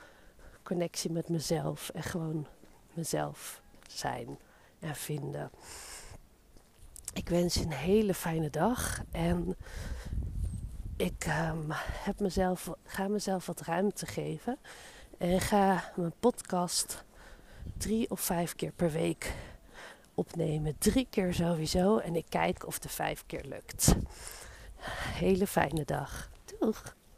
connectie 0.63 1.11
met 1.11 1.29
mezelf. 1.29 1.89
En 1.89 2.03
gewoon 2.03 2.47
mezelf 2.93 3.61
zijn 3.87 4.37
en 4.79 4.95
vinden. 4.95 5.51
Ik 7.17 7.29
wens 7.29 7.53
je 7.53 7.61
een 7.61 7.71
hele 7.71 8.13
fijne 8.13 8.49
dag. 8.49 9.01
En 9.11 9.55
ik 10.97 11.25
um, 11.49 11.65
heb 12.03 12.19
mezelf, 12.19 12.71
ga 12.83 13.07
mezelf 13.07 13.45
wat 13.45 13.61
ruimte 13.61 14.05
geven. 14.05 14.57
En 15.17 15.41
ga 15.41 15.91
mijn 15.95 16.13
podcast 16.19 17.03
drie 17.77 18.09
of 18.09 18.19
vijf 18.19 18.55
keer 18.55 18.71
per 18.71 18.91
week 18.91 19.33
opnemen. 20.13 20.77
Drie 20.77 21.07
keer 21.09 21.33
sowieso. 21.33 21.97
En 21.97 22.15
ik 22.15 22.25
kijk 22.29 22.67
of 22.67 22.79
de 22.79 22.89
vijf 22.89 23.23
keer 23.25 23.43
lukt. 23.45 23.95
Hele 25.13 25.47
fijne 25.47 25.85
dag. 25.85 26.29
Doeg! 26.59 26.95